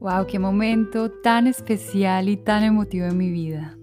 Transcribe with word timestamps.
Wow, 0.00 0.26
qué 0.26 0.38
momento 0.38 1.10
tan 1.10 1.46
especial 1.46 2.30
y 2.30 2.38
tan 2.38 2.64
emotivo 2.64 3.04
en 3.04 3.18
mi 3.18 3.30
vida. 3.30 3.76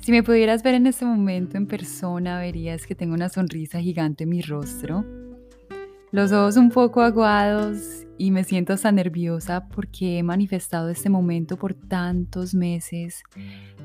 Si 0.00 0.12
me 0.12 0.22
pudieras 0.22 0.62
ver 0.62 0.74
en 0.74 0.86
este 0.86 1.06
momento 1.06 1.56
en 1.56 1.66
persona, 1.66 2.38
verías 2.38 2.86
que 2.86 2.94
tengo 2.94 3.14
una 3.14 3.30
sonrisa 3.30 3.80
gigante 3.80 4.24
en 4.24 4.30
mi 4.30 4.42
rostro, 4.42 5.02
los 6.10 6.30
ojos 6.30 6.58
un 6.58 6.68
poco 6.68 7.00
aguados 7.00 8.06
y 8.18 8.32
me 8.32 8.44
siento 8.44 8.74
hasta 8.74 8.92
nerviosa 8.92 9.66
porque 9.70 10.18
he 10.18 10.22
manifestado 10.22 10.90
este 10.90 11.08
momento 11.08 11.56
por 11.56 11.72
tantos 11.72 12.52
meses. 12.52 13.22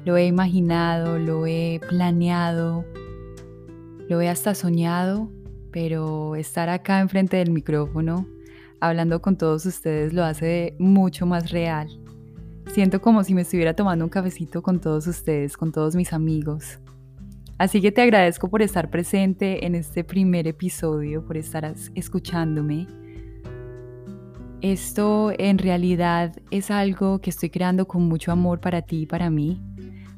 Lo 0.03 0.17
he 0.17 0.25
imaginado, 0.25 1.19
lo 1.19 1.47
he 1.47 1.79
planeado, 1.87 2.83
lo 4.09 4.19
he 4.19 4.27
hasta 4.27 4.53
soñado, 4.55 5.31
pero 5.71 6.35
estar 6.35 6.67
acá 6.67 6.99
enfrente 6.99 7.37
del 7.37 7.51
micrófono 7.51 8.27
hablando 8.79 9.21
con 9.21 9.37
todos 9.37 9.65
ustedes 9.65 10.13
lo 10.13 10.23
hace 10.23 10.75
mucho 10.79 11.25
más 11.25 11.51
real. 11.51 11.87
Siento 12.73 13.01
como 13.01 13.23
si 13.23 13.33
me 13.33 13.41
estuviera 13.41 13.75
tomando 13.75 14.05
un 14.05 14.09
cafecito 14.09 14.61
con 14.61 14.79
todos 14.79 15.07
ustedes, 15.07 15.57
con 15.57 15.71
todos 15.71 15.95
mis 15.95 16.13
amigos. 16.13 16.79
Así 17.57 17.81
que 17.81 17.91
te 17.91 18.01
agradezco 18.01 18.49
por 18.49 18.61
estar 18.61 18.89
presente 18.89 19.65
en 19.65 19.73
este 19.73 20.03
primer 20.03 20.47
episodio, 20.47 21.25
por 21.25 21.37
estar 21.37 21.73
escuchándome. 21.95 22.85
Esto 24.61 25.31
en 25.37 25.57
realidad 25.57 26.35
es 26.51 26.69
algo 26.69 27.19
que 27.19 27.31
estoy 27.31 27.49
creando 27.49 27.87
con 27.87 28.07
mucho 28.07 28.31
amor 28.31 28.59
para 28.59 28.81
ti 28.83 29.01
y 29.01 29.05
para 29.05 29.29
mí, 29.29 29.61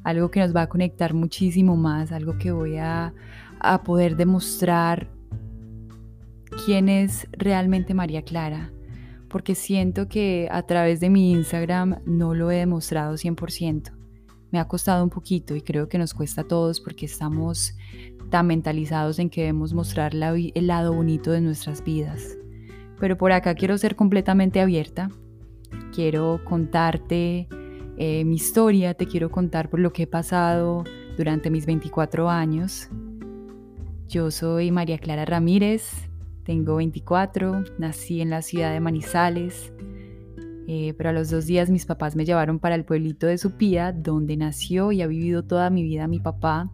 algo 0.04 0.30
que 0.30 0.40
nos 0.40 0.54
va 0.54 0.62
a 0.62 0.68
conectar 0.68 1.14
muchísimo 1.14 1.76
más, 1.76 2.12
algo 2.12 2.36
que 2.36 2.52
voy 2.52 2.76
a, 2.76 3.14
a 3.58 3.82
poder 3.82 4.16
demostrar 4.16 5.08
quién 6.64 6.88
es 6.88 7.26
realmente 7.32 7.94
María 7.94 8.22
Clara, 8.22 8.72
porque 9.28 9.54
siento 9.54 10.08
que 10.08 10.48
a 10.50 10.62
través 10.62 11.00
de 11.00 11.08
mi 11.08 11.32
Instagram 11.32 12.00
no 12.04 12.34
lo 12.34 12.50
he 12.50 12.56
demostrado 12.56 13.14
100%. 13.14 13.92
Me 14.50 14.58
ha 14.58 14.68
costado 14.68 15.04
un 15.04 15.10
poquito 15.10 15.54
y 15.54 15.62
creo 15.62 15.88
que 15.88 15.98
nos 15.98 16.12
cuesta 16.12 16.42
a 16.42 16.48
todos 16.48 16.80
porque 16.80 17.06
estamos 17.06 17.74
tan 18.30 18.46
mentalizados 18.46 19.18
en 19.18 19.30
que 19.30 19.42
debemos 19.42 19.72
mostrar 19.72 20.12
el 20.14 20.66
lado 20.66 20.92
bonito 20.92 21.30
de 21.30 21.40
nuestras 21.40 21.84
vidas. 21.84 22.36
Pero 22.98 23.16
por 23.16 23.32
acá 23.32 23.54
quiero 23.54 23.78
ser 23.78 23.96
completamente 23.96 24.60
abierta. 24.60 25.10
Quiero 25.94 26.40
contarte 26.44 27.48
eh, 27.96 28.24
mi 28.24 28.36
historia, 28.36 28.94
te 28.94 29.06
quiero 29.06 29.30
contar 29.30 29.70
por 29.70 29.80
lo 29.80 29.92
que 29.92 30.02
he 30.02 30.06
pasado 30.06 30.84
durante 31.16 31.48
mis 31.48 31.64
24 31.64 32.28
años. 32.28 32.88
Yo 34.08 34.30
soy 34.32 34.72
María 34.72 34.98
Clara 34.98 35.24
Ramírez, 35.24 36.09
tengo 36.50 36.74
24, 36.74 37.62
nací 37.78 38.20
en 38.20 38.28
la 38.28 38.42
ciudad 38.42 38.72
de 38.72 38.80
Manizales, 38.80 39.72
eh, 40.66 40.94
pero 40.98 41.10
a 41.10 41.12
los 41.12 41.30
dos 41.30 41.46
días 41.46 41.70
mis 41.70 41.86
papás 41.86 42.16
me 42.16 42.24
llevaron 42.24 42.58
para 42.58 42.74
el 42.74 42.84
pueblito 42.84 43.28
de 43.28 43.38
Supía, 43.38 43.92
donde 43.92 44.36
nació 44.36 44.90
y 44.90 45.00
ha 45.00 45.06
vivido 45.06 45.44
toda 45.44 45.70
mi 45.70 45.84
vida 45.84 46.08
mi 46.08 46.18
papá. 46.18 46.68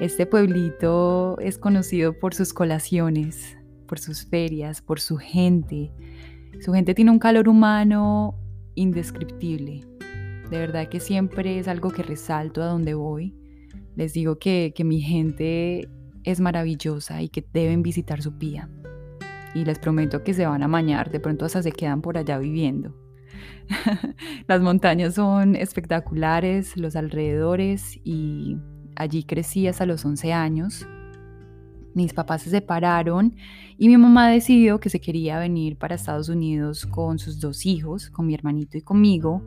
Este 0.00 0.26
pueblito 0.26 1.38
es 1.38 1.58
conocido 1.58 2.18
por 2.18 2.34
sus 2.34 2.52
colaciones, 2.52 3.56
por 3.86 4.00
sus 4.00 4.26
ferias, 4.26 4.82
por 4.82 4.98
su 4.98 5.16
gente. 5.16 5.92
Su 6.60 6.72
gente 6.72 6.92
tiene 6.92 7.12
un 7.12 7.20
calor 7.20 7.48
humano 7.48 8.34
indescriptible. 8.74 9.86
De 10.50 10.58
verdad 10.58 10.88
que 10.88 10.98
siempre 10.98 11.60
es 11.60 11.68
algo 11.68 11.90
que 11.90 12.02
resalto 12.02 12.60
a 12.60 12.66
donde 12.66 12.94
voy. 12.94 13.32
Les 13.94 14.12
digo 14.12 14.40
que, 14.40 14.72
que 14.74 14.82
mi 14.82 15.00
gente 15.00 15.88
es 16.24 16.40
maravillosa 16.40 17.22
y 17.22 17.28
que 17.28 17.44
deben 17.52 17.82
visitar 17.82 18.22
su 18.22 18.38
pía. 18.38 18.68
Y 19.54 19.64
les 19.64 19.78
prometo 19.78 20.22
que 20.22 20.34
se 20.34 20.46
van 20.46 20.62
a 20.62 20.68
mañar, 20.68 21.10
de 21.10 21.20
pronto 21.20 21.44
hasta 21.44 21.62
se 21.62 21.72
quedan 21.72 22.00
por 22.02 22.16
allá 22.16 22.38
viviendo. 22.38 22.94
Las 24.48 24.60
montañas 24.60 25.14
son 25.14 25.56
espectaculares, 25.56 26.76
los 26.76 26.96
alrededores 26.96 27.98
y 28.04 28.56
allí 28.96 29.24
crecí 29.24 29.66
hasta 29.66 29.86
los 29.86 30.04
11 30.04 30.32
años. 30.32 30.86
Mis 31.94 32.14
papás 32.14 32.42
se 32.42 32.50
separaron 32.50 33.36
y 33.76 33.88
mi 33.88 33.96
mamá 33.98 34.28
decidió 34.30 34.80
que 34.80 34.88
se 34.88 35.00
quería 35.00 35.38
venir 35.38 35.76
para 35.76 35.94
Estados 35.94 36.28
Unidos 36.30 36.86
con 36.86 37.18
sus 37.18 37.38
dos 37.38 37.66
hijos, 37.66 38.08
con 38.08 38.26
mi 38.26 38.34
hermanito 38.34 38.78
y 38.78 38.82
conmigo, 38.82 39.42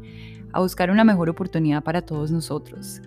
a 0.54 0.60
buscar 0.60 0.92
una 0.92 1.04
mejor 1.04 1.30
oportunidad 1.30 1.84
para 1.84 2.04
todos 2.04 2.32
nosotros. 2.32 3.02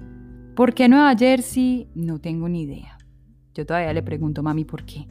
¿Por 0.57 0.75
qué 0.75 0.89
Nueva 0.89 1.15
Jersey? 1.17 1.89
No 1.95 2.19
tengo 2.19 2.49
ni 2.49 2.63
idea. 2.63 2.98
Yo 3.55 3.67
todavía 3.67 3.93
le 3.93 4.03
pregunto, 4.03 4.43
mami, 4.43 4.65
¿por 4.65 4.85
qué? 4.85 5.07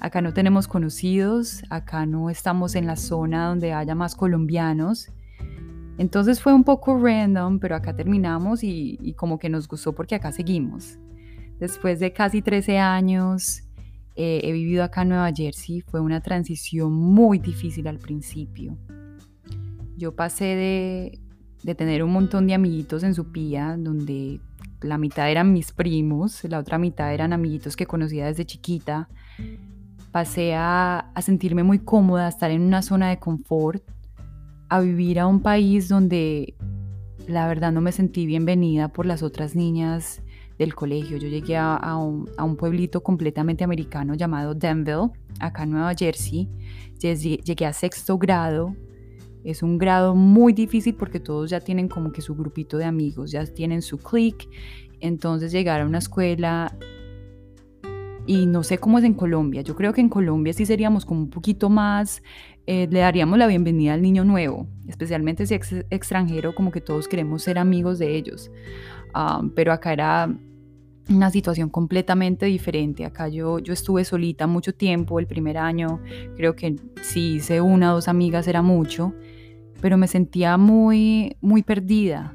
Acá 0.00 0.22
no 0.22 0.32
tenemos 0.32 0.68
conocidos, 0.68 1.62
acá 1.70 2.06
no 2.06 2.30
estamos 2.30 2.76
en 2.76 2.86
la 2.86 2.96
zona 2.96 3.48
donde 3.48 3.72
haya 3.72 3.94
más 3.94 4.14
colombianos. 4.14 5.10
Entonces 5.98 6.40
fue 6.40 6.54
un 6.54 6.62
poco 6.62 6.96
random, 6.96 7.58
pero 7.58 7.74
acá 7.74 7.96
terminamos 7.96 8.62
y, 8.62 9.14
como 9.16 9.40
que 9.40 9.48
nos 9.48 9.66
gustó 9.66 9.92
porque 9.94 10.14
acá 10.14 10.30
seguimos. 10.30 10.98
Después 11.58 11.98
de 11.98 12.12
casi 12.12 12.40
13 12.40 12.78
años, 12.78 13.64
eh, 14.14 14.40
he 14.44 14.52
vivido 14.52 14.84
acá 14.84 15.02
en 15.02 15.08
Nueva 15.08 15.32
Jersey. 15.34 15.80
Fue 15.80 16.00
una 16.00 16.20
transición 16.20 16.92
muy 16.92 17.40
difícil 17.40 17.88
al 17.88 17.98
principio. 17.98 18.78
Yo 19.96 20.14
pasé 20.14 20.44
de, 20.44 21.20
de 21.64 21.74
tener 21.74 22.04
un 22.04 22.12
montón 22.12 22.46
de 22.46 22.54
amiguitos 22.54 23.02
en 23.02 23.14
su 23.14 23.32
pía, 23.32 23.76
donde 23.76 24.40
la 24.80 24.98
mitad 24.98 25.30
eran 25.30 25.52
mis 25.52 25.72
primos, 25.72 26.44
la 26.44 26.58
otra 26.58 26.78
mitad 26.78 27.12
eran 27.12 27.32
amiguitos 27.32 27.76
que 27.76 27.86
conocía 27.86 28.26
desde 28.26 28.44
chiquita. 28.44 29.08
Pasé 30.12 30.54
a, 30.54 31.12
sentirme 31.20 31.62
muy 31.62 31.80
cómoda, 31.80 32.26
a 32.26 32.28
estar 32.28 32.50
en 32.50 32.62
una 32.62 32.82
zona 32.82 33.10
de 33.10 33.18
confort, 33.18 33.82
a 34.68 34.80
vivir 34.80 35.18
a 35.20 35.26
un 35.26 35.40
país 35.40 35.88
donde 35.88 36.54
la 37.26 37.46
verdad 37.46 37.72
no 37.72 37.80
me 37.80 37.92
sentí 37.92 38.26
bienvenida 38.26 38.88
por 38.88 39.04
las 39.06 39.22
otras 39.22 39.54
niñas 39.54 40.22
del 40.58 40.74
colegio. 40.74 41.18
Yo 41.18 41.28
llegué 41.28 41.56
a, 41.56 41.96
un, 41.96 42.28
a, 42.36 42.44
un, 42.44 42.56
pueblito 42.56 43.02
completamente 43.02 43.64
americano 43.64 44.14
llamado 44.14 44.54
Denville, 44.54 45.10
acá 45.40 45.64
en 45.64 45.70
Nueva 45.70 45.94
Jersey. 45.94 46.48
Llegué 46.98 47.66
a 47.66 47.72
sexto 47.72 48.18
grado. 48.18 48.74
Es 49.48 49.62
un 49.62 49.78
grado 49.78 50.14
muy 50.14 50.52
difícil 50.52 50.94
porque 50.94 51.20
todos 51.20 51.48
ya 51.48 51.60
tienen 51.60 51.88
como 51.88 52.12
que 52.12 52.20
su 52.20 52.34
grupito 52.34 52.76
de 52.76 52.84
amigos, 52.84 53.30
ya 53.30 53.46
tienen 53.46 53.80
su 53.80 53.96
clique. 53.96 54.46
Entonces 55.00 55.52
llegar 55.52 55.80
a 55.80 55.86
una 55.86 55.96
escuela 55.96 56.76
y 58.26 58.44
no 58.44 58.62
sé 58.62 58.76
cómo 58.76 58.98
es 58.98 59.04
en 59.04 59.14
Colombia. 59.14 59.62
Yo 59.62 59.74
creo 59.74 59.94
que 59.94 60.02
en 60.02 60.10
Colombia 60.10 60.52
sí 60.52 60.66
seríamos 60.66 61.06
como 61.06 61.22
un 61.22 61.30
poquito 61.30 61.70
más, 61.70 62.22
eh, 62.66 62.88
le 62.90 63.00
daríamos 63.00 63.38
la 63.38 63.46
bienvenida 63.46 63.94
al 63.94 64.02
niño 64.02 64.22
nuevo, 64.22 64.66
especialmente 64.86 65.46
si 65.46 65.54
es 65.54 65.72
extranjero, 65.88 66.54
como 66.54 66.70
que 66.70 66.82
todos 66.82 67.08
queremos 67.08 67.42
ser 67.42 67.58
amigos 67.58 67.98
de 67.98 68.16
ellos. 68.16 68.50
Ah, 69.14 69.40
pero 69.54 69.72
acá 69.72 69.94
era 69.94 70.30
una 71.08 71.30
situación 71.30 71.70
completamente 71.70 72.44
diferente. 72.44 73.06
Acá 73.06 73.28
yo, 73.28 73.60
yo 73.60 73.72
estuve 73.72 74.04
solita 74.04 74.46
mucho 74.46 74.74
tiempo, 74.74 75.18
el 75.18 75.26
primer 75.26 75.56
año 75.56 76.00
creo 76.36 76.54
que 76.54 76.76
si 77.00 77.36
hice 77.36 77.62
una 77.62 77.92
o 77.92 77.94
dos 77.94 78.08
amigas 78.08 78.46
era 78.46 78.60
mucho, 78.60 79.14
pero 79.80 79.96
me 79.96 80.08
sentía 80.08 80.56
muy, 80.56 81.36
muy 81.40 81.62
perdida. 81.62 82.34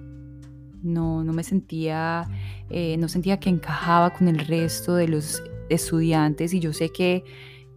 No, 0.82 1.24
no 1.24 1.34
me 1.34 1.44
sentía, 1.44 2.26
eh, 2.70 2.98
no 2.98 3.08
sentía 3.08 3.40
que 3.40 3.50
encajaba 3.50 4.12
con 4.12 4.28
el 4.28 4.40
resto 4.40 4.96
de 4.96 5.08
los 5.08 5.42
estudiantes 5.70 6.54
y 6.54 6.60
yo 6.60 6.74
sé 6.74 6.90
que, 6.90 7.24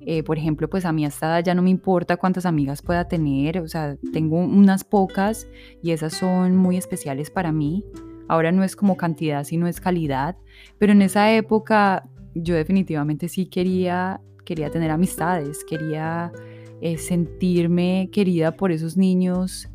eh, 0.00 0.22
por 0.22 0.38
ejemplo, 0.38 0.68
pues 0.68 0.84
a 0.84 0.92
mí 0.92 1.04
hasta 1.04 1.26
edad 1.26 1.44
ya 1.44 1.54
no 1.54 1.62
me 1.62 1.70
importa 1.70 2.16
cuántas 2.16 2.46
amigas 2.46 2.82
pueda 2.82 3.06
tener, 3.08 3.58
o 3.60 3.68
sea, 3.68 3.96
tengo 4.12 4.36
unas 4.38 4.84
pocas 4.84 5.46
y 5.82 5.92
esas 5.92 6.14
son 6.14 6.56
muy 6.56 6.76
especiales 6.76 7.30
para 7.30 7.52
mí. 7.52 7.84
Ahora 8.28 8.50
no 8.50 8.64
es 8.64 8.74
como 8.74 8.96
cantidad, 8.96 9.44
sino 9.44 9.68
es 9.68 9.80
calidad. 9.80 10.36
Pero 10.78 10.92
en 10.92 11.02
esa 11.02 11.32
época 11.32 12.08
yo 12.34 12.54
definitivamente 12.54 13.28
sí 13.28 13.46
quería, 13.46 14.20
quería 14.44 14.70
tener 14.70 14.90
amistades, 14.90 15.64
quería 15.64 16.32
eh, 16.80 16.98
sentirme 16.98 18.10
querida 18.12 18.56
por 18.56 18.72
esos 18.72 18.96
niños 18.96 19.68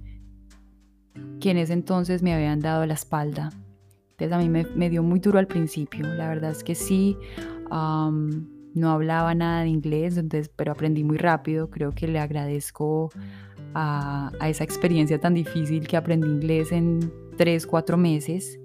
que 1.39 1.51
en 1.51 1.57
ese 1.57 1.73
entonces 1.73 2.21
me 2.21 2.33
habían 2.33 2.59
dado 2.59 2.85
la 2.85 2.93
espalda. 2.93 3.49
Entonces 4.11 4.31
a 4.31 4.37
mí 4.37 4.49
me, 4.49 4.89
dio 4.89 5.01
muy 5.01 5.19
duro 5.19 5.39
al 5.39 5.47
principio. 5.47 6.05
La 6.05 6.29
verdad 6.29 6.51
es 6.51 6.63
que 6.63 6.75
sí, 6.75 7.17
no 7.69 8.91
hablaba 8.91 9.33
nada 9.33 9.63
de 9.63 9.69
inglés, 9.69 10.17
entonces, 10.17 10.51
pero 10.55 10.71
aprendí 10.71 11.03
muy 11.03 11.17
rápido. 11.17 11.69
Creo 11.69 11.91
que 11.91 12.07
le 12.07 12.19
agradezco 12.19 13.09
a, 13.73 14.31
a 14.39 14.49
esa 14.49 14.63
experiencia 14.63 15.19
tan 15.19 15.33
difícil 15.33 15.87
que 15.87 15.97
aprendí 15.97 16.27
inglés 16.27 16.71
en 16.71 17.11
tres, 17.35 17.65
cuatro 17.65 17.97
meses. 17.97 18.59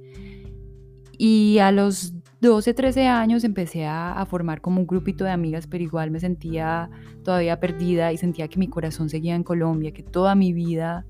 Y 1.18 1.58
a 1.58 1.72
los 1.72 2.12
12, 2.40 2.74
13 2.74 3.06
años 3.06 3.44
empecé 3.44 3.86
a, 3.86 4.24
formar 4.28 4.60
como 4.60 4.80
un 4.80 4.86
grupito 4.86 5.24
de 5.24 5.30
amigas, 5.30 5.66
pero 5.66 5.82
igual 5.82 6.10
me 6.10 6.20
sentía 6.20 6.90
todavía 7.24 7.58
perdida 7.60 8.12
y 8.12 8.18
sentía 8.18 8.48
que 8.48 8.58
mi 8.58 8.68
corazón 8.68 9.08
seguía 9.08 9.34
en 9.34 9.42
Colombia, 9.42 9.92
que 9.92 10.02
toda 10.02 10.34
mi 10.34 10.52
vida 10.52 11.06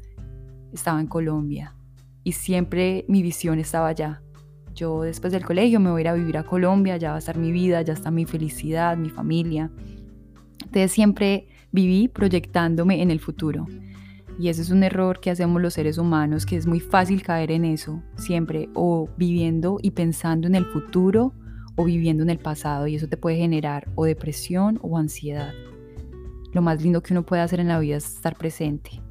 estaba 0.72 1.00
en 1.00 1.08
Colombia 1.08 1.74
y 2.22 2.32
siempre 2.32 3.04
mi 3.08 3.22
visión 3.22 3.58
estaba 3.58 3.88
allá. 3.88 4.22
Yo 4.74 5.02
después 5.02 5.32
del 5.32 5.44
colegio 5.44 5.80
me 5.80 5.90
voy 5.90 6.00
a 6.00 6.02
ir 6.02 6.08
a 6.08 6.14
vivir 6.14 6.38
a 6.38 6.44
Colombia, 6.44 6.96
ya 6.96 7.10
va 7.10 7.16
a 7.16 7.18
estar 7.18 7.38
mi 7.38 7.50
vida, 7.50 7.82
ya 7.82 7.94
está 7.94 8.10
mi 8.10 8.24
felicidad, 8.24 8.96
mi 8.96 9.10
familia. 9.10 9.70
Entonces 10.64 10.92
siempre 10.92 11.48
viví 11.72 12.08
proyectándome 12.08 13.02
en 13.02 13.10
el 13.10 13.20
futuro. 13.20 13.66
Y 14.38 14.48
ese 14.48 14.62
es 14.62 14.70
un 14.70 14.82
error 14.82 15.20
que 15.20 15.30
hacemos 15.30 15.62
los 15.62 15.74
seres 15.74 15.98
humanos, 15.98 16.44
que 16.44 16.56
es 16.56 16.66
muy 16.66 16.80
fácil 16.80 17.22
caer 17.22 17.50
en 17.50 17.64
eso, 17.64 18.02
siempre, 18.16 18.68
o 18.74 19.08
viviendo 19.16 19.78
y 19.80 19.92
pensando 19.92 20.46
en 20.46 20.54
el 20.54 20.66
futuro 20.66 21.32
o 21.76 21.84
viviendo 21.84 22.22
en 22.22 22.30
el 22.30 22.38
pasado, 22.38 22.86
y 22.86 22.96
eso 22.96 23.08
te 23.08 23.16
puede 23.16 23.36
generar 23.36 23.88
o 23.94 24.04
depresión 24.04 24.78
o 24.82 24.98
ansiedad. 24.98 25.52
Lo 26.52 26.62
más 26.62 26.82
lindo 26.82 27.02
que 27.02 27.12
uno 27.12 27.24
puede 27.24 27.42
hacer 27.42 27.60
en 27.60 27.68
la 27.68 27.78
vida 27.78 27.96
es 27.96 28.06
estar 28.06 28.36
presente. 28.36 29.02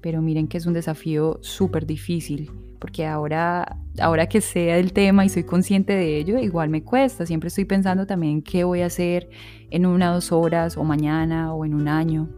Pero 0.00 0.22
miren 0.22 0.46
que 0.46 0.58
es 0.58 0.66
un 0.66 0.74
desafío 0.74 1.38
súper 1.42 1.86
difícil, 1.86 2.52
porque 2.78 3.04
ahora, 3.04 3.78
ahora 4.00 4.28
que 4.28 4.40
sé 4.40 4.60
del 4.60 4.92
tema 4.92 5.24
y 5.24 5.28
soy 5.28 5.42
consciente 5.42 5.92
de 5.94 6.18
ello, 6.18 6.38
igual 6.38 6.68
me 6.68 6.84
cuesta. 6.84 7.26
Siempre 7.26 7.48
estoy 7.48 7.64
pensando 7.64 8.06
también 8.06 8.42
qué 8.42 8.62
voy 8.62 8.82
a 8.82 8.86
hacer 8.86 9.28
en 9.70 9.86
una, 9.86 10.12
dos 10.12 10.30
horas, 10.30 10.76
o 10.76 10.84
mañana, 10.84 11.52
o 11.52 11.64
en 11.64 11.74
un 11.74 11.88
año. 11.88 12.28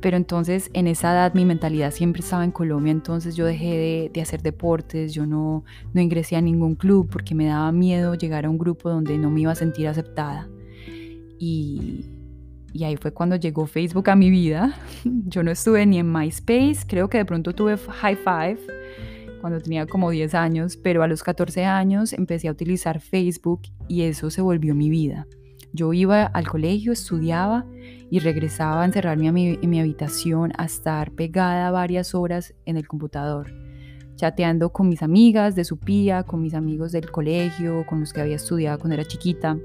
Pero 0.00 0.16
entonces 0.16 0.70
en 0.72 0.86
esa 0.86 1.12
edad 1.12 1.34
mi 1.34 1.44
mentalidad 1.44 1.90
siempre 1.90 2.20
estaba 2.20 2.44
en 2.44 2.52
Colombia, 2.52 2.90
entonces 2.90 3.36
yo 3.36 3.44
dejé 3.44 4.10
de, 4.12 4.20
hacer 4.20 4.42
deportes, 4.42 5.12
yo 5.12 5.26
no, 5.26 5.64
no 5.92 6.00
ingresé 6.00 6.36
a 6.36 6.40
ningún 6.40 6.74
club 6.74 7.08
porque 7.10 7.34
me 7.34 7.46
daba 7.46 7.70
miedo 7.72 8.14
llegar 8.14 8.46
a 8.46 8.50
un 8.50 8.58
grupo 8.58 8.88
donde 8.88 9.18
no 9.18 9.30
me 9.30 9.42
iba 9.42 9.52
a 9.52 9.56
sentir 9.56 9.88
aceptada. 9.88 10.48
Y, 11.38 12.06
y 12.72 12.84
ahí 12.84 12.96
fue 12.96 13.12
cuando 13.12 13.36
llegó 13.36 13.66
Facebook 13.66 14.08
a 14.10 14.16
mi 14.16 14.30
vida. 14.30 14.74
Yo 15.04 15.42
no 15.42 15.50
estuve 15.50 15.84
ni 15.86 15.98
en 15.98 16.10
MySpace, 16.10 16.78
creo 16.86 17.08
que 17.08 17.18
de 17.18 17.24
pronto 17.24 17.54
tuve 17.54 17.76
High 17.76 18.16
Five 18.16 18.58
cuando 19.40 19.60
tenía 19.60 19.86
como 19.86 20.10
10 20.10 20.34
años, 20.34 20.76
pero 20.76 21.02
a 21.02 21.08
los 21.08 21.22
14 21.22 21.64
años 21.64 22.12
empecé 22.12 22.48
a 22.48 22.52
utilizar 22.52 23.00
Facebook 23.00 23.62
y 23.88 24.02
eso 24.02 24.30
se 24.30 24.42
volvió 24.42 24.74
mi 24.74 24.90
vida. 24.90 25.26
Yo 25.72 25.92
iba 25.92 26.24
al 26.24 26.48
colegio, 26.48 26.92
estudiaba 26.92 27.64
y 28.10 28.18
regresaba 28.18 28.82
a 28.82 28.84
encerrarme 28.84 29.58
en 29.62 29.70
mi 29.70 29.80
habitación 29.80 30.52
a 30.58 30.64
estar 30.64 31.12
pegada 31.12 31.70
varias 31.70 32.14
horas 32.14 32.54
en 32.66 32.76
el 32.76 32.88
computador, 32.88 33.52
chateando 34.16 34.72
con 34.72 34.88
mis 34.88 35.02
amigas 35.02 35.54
de 35.54 35.64
su 35.64 35.78
pía, 35.78 36.24
con 36.24 36.42
mis 36.42 36.54
amigos 36.54 36.90
del 36.92 37.10
colegio, 37.10 37.86
con 37.86 38.00
los 38.00 38.12
que 38.12 38.20
había 38.20 38.36
estudiado 38.36 38.78
cuando 38.78 38.94
era 38.94 39.04
chiquita. 39.04 39.56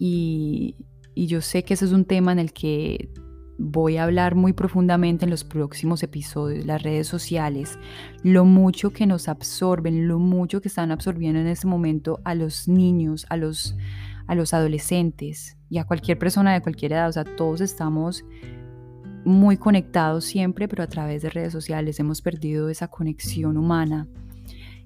Y, 0.00 0.74
y 1.14 1.26
yo 1.28 1.40
sé 1.40 1.62
que 1.62 1.74
ese 1.74 1.84
es 1.84 1.92
un 1.92 2.04
tema 2.04 2.32
en 2.32 2.40
el 2.40 2.52
que 2.52 3.08
voy 3.56 3.96
a 3.96 4.04
hablar 4.04 4.34
muy 4.34 4.52
profundamente 4.52 5.24
en 5.24 5.30
los 5.30 5.44
próximos 5.44 6.02
episodios, 6.02 6.66
las 6.66 6.82
redes 6.82 7.06
sociales, 7.06 7.78
lo 8.24 8.44
mucho 8.44 8.90
que 8.90 9.06
nos 9.06 9.28
absorben, 9.28 10.08
lo 10.08 10.18
mucho 10.18 10.60
que 10.60 10.66
están 10.66 10.90
absorbiendo 10.90 11.38
en 11.38 11.46
este 11.46 11.68
momento 11.68 12.20
a 12.24 12.34
los 12.34 12.66
niños, 12.66 13.26
a 13.30 13.36
los, 13.36 13.76
a 14.26 14.34
los 14.34 14.54
adolescentes 14.54 15.56
y 15.68 15.78
a 15.78 15.84
cualquier 15.84 16.18
persona 16.18 16.52
de 16.52 16.60
cualquier 16.62 16.92
edad. 16.92 17.08
O 17.08 17.12
sea, 17.12 17.24
todos 17.24 17.60
estamos 17.60 18.24
muy 19.24 19.56
conectados 19.56 20.24
siempre, 20.24 20.68
pero 20.68 20.82
a 20.82 20.86
través 20.86 21.22
de 21.22 21.30
redes 21.30 21.52
sociales 21.52 21.98
hemos 22.00 22.20
perdido 22.20 22.68
esa 22.68 22.88
conexión 22.88 23.56
humana. 23.56 24.08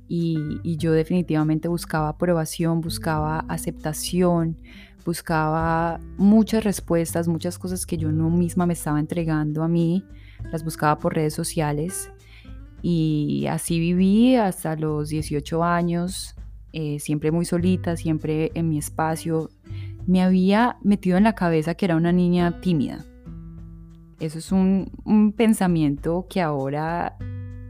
Y, 0.09 0.39
y 0.63 0.77
yo 0.79 0.93
definitivamente 0.93 1.69
buscaba 1.69 2.09
aprobación, 2.09 2.81
buscaba 2.81 3.41
aceptación, 3.49 4.57
buscaba 5.05 6.01
muchas 6.17 6.65
respuestas, 6.65 7.29
muchas 7.29 7.59
cosas 7.59 7.85
que 7.85 7.99
yo 7.99 8.11
no 8.11 8.31
misma 8.31 8.65
me 8.65 8.73
estaba 8.73 9.01
entregando 9.01 9.63
a 9.63 9.69
mí, 9.69 10.05
las 10.51 10.65
buscaba 10.65 10.99
por 10.99 11.15
redes 11.15 11.35
sociales 11.35 12.11
y 12.83 13.47
así 13.49 13.81
viví 13.81 14.37
hasta 14.37 14.77
los 14.77 15.09
18 15.09 15.65
años, 15.65 16.35
eh, 16.73 16.99
siempre 17.01 17.31
muy 17.31 17.45
solita, 17.45 17.97
siempre 17.97 18.51
en 18.55 18.69
mi 18.69 18.79
espacio. 18.79 19.51
Me 20.07 20.23
había 20.23 20.77
metido 20.83 21.17
en 21.17 21.25
la 21.25 21.35
cabeza 21.35 21.75
que 21.75 21.87
era 21.87 21.97
una 21.97 22.13
niña 22.13 22.61
tímida. 22.61 23.05
Eso 24.21 24.39
es 24.39 24.53
un, 24.53 25.35
pensamiento 25.37 26.27
que 26.29 26.41
ahora 26.41 27.17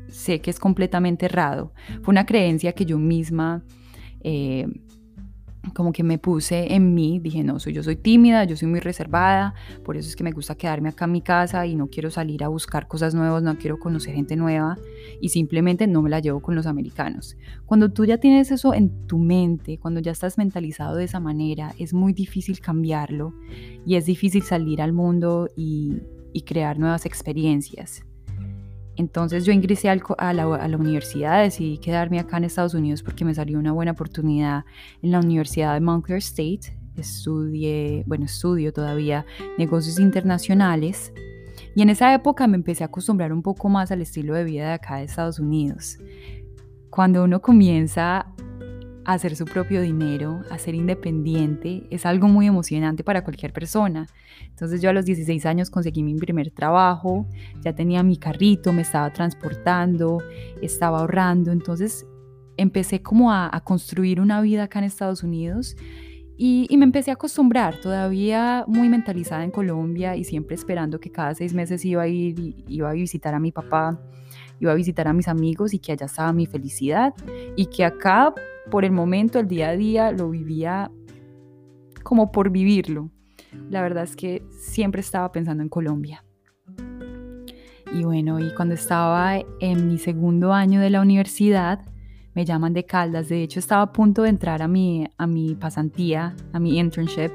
sé 0.09 0.41
que 0.41 0.51
es 0.51 0.59
completamente 0.59 1.27
errado. 1.27 1.73
Fue 2.03 2.13
una 2.13 2.25
creencia 2.25 2.73
que 2.73 2.87
yo 2.87 2.99
misma 2.99 3.63
eh, 4.21 4.67
como 5.75 5.93
que 5.93 6.03
me 6.03 6.19
puse 6.19 6.75
en 6.75 6.95
mí, 6.95 7.19
dije, 7.21 7.45
no, 7.45 7.59
soy, 7.61 7.73
yo 7.73 7.83
soy 7.83 7.97
tímida, 7.97 8.45
yo 8.45 8.57
soy 8.57 8.69
muy 8.69 8.81
reservada, 8.81 9.55
por 9.85 9.97
eso 9.97 10.09
es 10.09 10.17
que 10.17 10.25
me 10.25 10.33
gusta 10.33 10.55
quedarme 10.55 10.89
acá 10.89 11.05
en 11.07 11.13
mi 11.13 11.23
casa 11.23 11.67
y 11.67 11.77
no 11.77 11.89
quiero 11.89 12.11
salir 12.11 12.45
a 12.45 12.49
buscar 12.49 12.89
cosas 12.89 13.15
nuevas, 13.15 13.43
no 13.43 13.57
quiero 13.59 13.79
conocer 13.79 14.15
gente 14.15 14.37
nueva 14.37 14.77
y 15.21 15.31
simplemente 15.31 15.87
no 15.87 16.03
me 16.03 16.11
la 16.11 16.21
llevo 16.21 16.41
con 16.41 16.55
los 16.55 16.67
americanos. 16.67 17.37
Cuando 17.67 17.91
tú 17.91 18.05
ya 18.05 18.19
tienes 18.19 18.51
eso 18.51 18.75
en 18.75 19.07
tu 19.07 19.19
mente, 19.19 19.79
cuando 19.79 20.01
ya 20.01 20.13
estás 20.13 20.39
mentalizado 20.39 20.97
de 20.97 21.05
esa 21.05 21.21
manera, 21.21 21.75
es 21.79 21.95
muy 21.95 22.13
difícil 22.13 22.61
cambiarlo 22.61 23.35
y 23.85 23.97
es 23.97 24.07
difícil 24.07 24.43
salir 24.43 24.83
al 24.83 24.93
mundo 24.93 25.49
y, 25.57 25.99
y 26.33 26.43
crear 26.43 26.79
nuevas 26.79 27.07
experiencias. 27.07 28.08
Entonces 28.99 29.45
yo 29.45 29.53
ingresé 29.53 29.89
a 29.89 30.33
la, 30.35 30.77
universidad, 30.77 31.45
decidí 31.45 31.79
quedarme 31.79 32.19
acá 32.19 32.37
en 32.37 32.45
Estados 32.45 32.75
Unidos 32.75 33.05
porque 33.05 33.25
me 33.25 33.33
salió 33.33 33.57
una 33.57 33.71
buena 33.71 33.93
oportunidad 33.93 34.65
en 35.03 35.13
la 35.13 35.21
Universidad 35.21 35.75
de 35.75 35.81
Montclair 35.81 36.19
State. 36.19 36.77
Estudié, 36.97 38.03
bueno, 38.09 38.25
estudio 38.25 38.73
todavía 38.73 39.25
negocios 39.57 40.01
internacionales. 40.01 41.13
Y 41.77 41.83
en 41.83 41.91
esa 41.91 42.13
época 42.13 42.49
me 42.49 42.57
empecé 42.57 42.83
a 42.83 42.89
acostumbrar 42.89 43.33
un 43.33 43.41
poco 43.41 43.69
más 43.69 43.93
al 43.93 44.03
estilo 44.03 44.35
de 44.35 44.43
vida 44.43 44.67
de 44.67 44.73
acá 44.73 44.97
de 44.97 45.05
Estados 45.05 45.39
Unidos. 45.39 45.99
Cuando 46.91 47.23
uno 47.23 47.41
comienza 47.41 48.27
hacer 49.15 49.37
su 49.37 49.47
propio 49.47 49.81
dinero, 49.81 50.43
a 50.51 50.59
ser 50.59 50.75
independiente, 50.75 51.87
es 51.91 52.05
algo 52.05 52.29
muy 52.29 52.47
emocionante 52.47 53.03
para 53.03 53.25
cualquier 53.25 53.55
persona. 53.55 54.07
Entonces 54.45 54.83
yo 54.83 54.91
a 54.91 54.93
los 54.93 55.07
16 55.07 55.47
años 55.47 55.71
conseguí 55.71 56.03
mi 56.03 56.15
primer 56.17 56.51
trabajo, 56.51 57.27
ya 57.63 57.75
tenía 57.75 58.03
mi 58.03 58.19
carrito, 58.19 58.71
me 58.71 58.83
estaba 58.83 59.11
transportando, 59.11 60.19
estaba 60.61 61.01
ahorrando, 61.01 61.53
entonces 61.53 62.07
empecé 62.59 63.01
como 63.01 63.33
a, 63.33 63.51
construir 63.65 64.21
una 64.21 64.43
vida 64.43 64.65
acá 64.65 64.81
en 64.81 64.85
Estados 64.85 65.23
Unidos 65.23 65.75
y, 66.37 66.67
y, 66.69 66.77
me 66.77 66.85
empecé 66.85 67.11
a 67.11 67.15
acostumbrar, 67.15 67.81
todavía 67.81 68.65
muy 68.69 68.91
mentalizada 68.91 69.43
en 69.43 69.51
Colombia 69.51 70.17
y 70.17 70.25
siempre 70.25 70.55
esperando 70.55 71.01
que 71.01 71.11
cada 71.11 71.35
seis 71.35 71.55
meses 71.55 71.83
iba 71.85 72.03
a 72.03 72.09
ir, 72.09 72.63
iba 72.69 72.91
a 72.91 72.93
visitar 72.93 73.35
a 73.35 73.41
mi 73.41 73.53
papá, 73.53 73.99
iba 74.61 74.73
a 74.73 74.75
visitar 74.75 75.09
a 75.09 75.15
mis 75.15 75.29
amigos 75.29 75.73
y 75.73 75.79
que 75.79 75.93
allá 75.93 76.07
estaba 76.07 76.33
mi 76.35 76.47
felicidad 76.47 77.15
y 77.57 77.67
que 77.67 77.85
acá 77.85 78.35
por 78.71 78.85
el 78.85 78.93
momento, 78.93 79.39
el 79.39 79.49
día 79.49 79.71
a 79.71 79.77
día, 79.77 80.13
lo 80.13 80.31
vivía 80.31 80.91
como 82.03 82.33
por 82.33 82.51
vivirlo. 82.51 83.11
La 83.71 83.83
verdad 83.83 84.05
es 84.05 84.17
que 84.17 84.43
siempre 84.51 85.01
estaba 85.01 85.31
pensando 85.33 85.63
en 85.63 85.69
Colombia. 85.69 86.25
Y 87.93 88.05
bueno, 88.05 88.39
y 88.39 88.53
cuando 88.55 88.75
estaba 88.75 89.39
en 89.61 89.89
mi 89.89 89.99
segundo 89.99 90.53
año 90.53 90.81
de 90.81 90.91
la 90.91 91.01
universidad, 91.01 91.81
me 92.35 92.45
llaman 92.45 92.75
de 92.75 92.85
Caldas. 92.85 93.29
De 93.29 93.43
hecho, 93.43 93.59
estaba 93.59 93.83
a 93.83 93.93
punto 93.93 94.23
de 94.23 94.29
entrar 94.29 94.63
a 94.63 94.69
mi, 94.69 95.09
a 95.17 95.27
mi 95.27 95.55
pasantía, 95.55 96.37
a 96.53 96.61
mi 96.61 96.79
internship, 96.79 97.33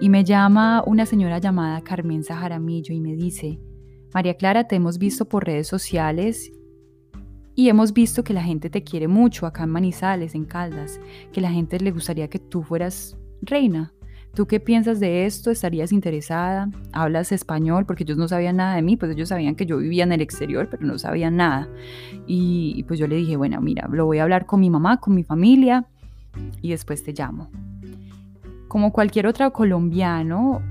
y 0.00 0.08
me 0.08 0.24
llama 0.24 0.82
una 0.86 1.06
señora 1.06 1.38
llamada 1.38 1.82
Carmen 1.82 2.22
Jaramillo 2.24 2.94
y 2.94 3.00
me 3.00 3.14
dice, 3.14 3.60
María 4.14 4.34
Clara, 4.34 4.66
te 4.66 4.76
hemos 4.76 4.98
visto 4.98 5.28
por 5.28 5.44
redes 5.44 5.68
sociales 5.68 6.50
y 7.54 7.68
hemos 7.68 7.92
visto 7.92 8.24
que 8.24 8.32
la 8.32 8.42
gente 8.42 8.70
te 8.70 8.82
quiere 8.82 9.08
mucho 9.08 9.46
acá 9.46 9.64
en 9.64 9.70
Manizales, 9.70 10.34
en 10.34 10.44
Caldas, 10.44 11.00
que 11.32 11.40
la 11.40 11.50
gente 11.50 11.78
le 11.80 11.90
gustaría 11.90 12.28
que 12.28 12.38
tú 12.38 12.62
fueras 12.62 13.16
reina. 13.42 13.92
¿Tú 14.34 14.46
qué 14.46 14.60
piensas 14.60 14.98
de 14.98 15.26
esto? 15.26 15.50
¿Estarías 15.50 15.92
interesada? 15.92 16.70
¿Hablas 16.92 17.32
español? 17.32 17.84
Porque 17.84 18.04
ellos 18.04 18.16
no 18.16 18.28
sabían 18.28 18.56
nada 18.56 18.76
de 18.76 18.80
mí, 18.80 18.96
pues 18.96 19.12
ellos 19.12 19.28
sabían 19.28 19.54
que 19.54 19.66
yo 19.66 19.76
vivía 19.76 20.04
en 20.04 20.12
el 20.12 20.22
exterior, 20.22 20.68
pero 20.70 20.86
no 20.86 20.98
sabían 20.98 21.36
nada. 21.36 21.68
Y, 22.26 22.82
pues 22.88 22.98
yo 22.98 23.06
le 23.06 23.16
dije, 23.16 23.36
bueno, 23.36 23.60
mira, 23.60 23.86
lo 23.92 24.06
voy 24.06 24.18
a 24.18 24.22
hablar 24.22 24.46
con 24.46 24.60
mi 24.60 24.70
mamá, 24.70 25.00
con 25.00 25.14
mi 25.14 25.22
familia, 25.22 25.86
y 26.62 26.70
después 26.70 27.04
te 27.04 27.12
llamo. 27.12 27.50
Como 28.68 28.90
cualquier 28.90 29.26
otro 29.26 29.52
colombiano, 29.52 30.62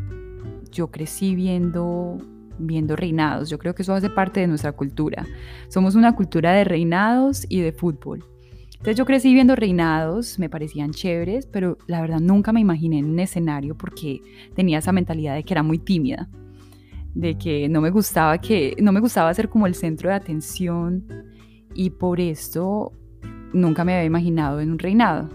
yo 0.72 0.88
crecí 0.88 1.36
viendo 1.36 2.18
viendo 2.58 2.96
reinados. 2.96 3.50
Yo 3.50 3.58
creo 3.58 3.76
que 3.76 3.82
eso 3.82 3.94
hace 3.94 4.10
parte 4.10 4.40
de 4.40 4.48
nuestra 4.48 4.72
cultura. 4.72 5.26
Somos 5.68 5.96
una 5.96 6.16
cultura 6.16 6.54
de 6.54 6.64
reinados 6.64 7.46
y 7.50 7.62
de 7.62 7.72
fútbol. 7.72 8.26
Entonces 8.82 8.96
yo 8.96 9.06
crecí 9.06 9.32
viendo 9.32 9.56
reinados, 9.56 10.40
me 10.40 10.50
parecían 10.50 10.90
chéveres, 10.90 11.46
pero 11.46 11.78
la 11.86 12.02
verdad 12.02 12.20
nunca 12.20 12.52
me 12.52 12.62
imaginé 12.62 12.98
en 12.98 13.12
un 13.12 13.20
escenario 13.20 13.78
porque 13.78 14.22
tenía 14.56 14.80
esa 14.80 14.92
mentalidad 14.92 15.36
de 15.36 15.44
que 15.44 15.54
era 15.54 15.62
muy 15.62 15.78
tímida, 15.78 16.30
de 17.14 17.38
que 17.38 17.70
no 17.70 17.80
me 17.80 17.92
gustaba 17.92 18.40
que 18.40 18.76
no 18.82 18.92
me 18.92 19.00
gustaba 19.00 19.32
ser 19.36 19.50
como 19.50 19.68
el 19.68 19.76
centro 19.76 20.10
de 20.10 20.16
atención 20.16 21.06
y 21.76 21.92
por 21.92 22.20
esto 22.20 22.92
nunca 23.54 23.84
me 23.84 23.94
había 23.94 24.06
imaginado 24.06 24.60
en 24.62 24.72
un 24.72 24.80
reinado. 24.80 25.30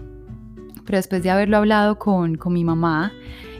Pero 0.85 0.97
después 0.97 1.23
de 1.23 1.29
haberlo 1.29 1.55
hablado 1.55 1.97
con, 1.99 2.35
con 2.35 2.51
mi 2.51 2.65
mamá, 2.65 3.13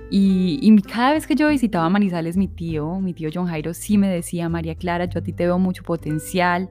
y, 0.09 0.81
cada 0.83 1.13
vez 1.13 1.27
que 1.27 1.35
yo 1.35 1.49
visitaba 1.49 1.89
Manizales, 1.89 2.37
mi 2.37 2.47
tío, 2.47 2.99
mi 3.01 3.13
tío 3.13 3.29
John 3.33 3.47
Jairo, 3.47 3.73
sí 3.73 3.97
me 3.97 4.07
decía, 4.07 4.47
María 4.47 4.75
Clara, 4.75 5.05
yo 5.05 5.19
a 5.19 5.21
ti 5.21 5.33
te 5.33 5.45
veo 5.45 5.59
mucho 5.59 5.83
potencial, 5.83 6.69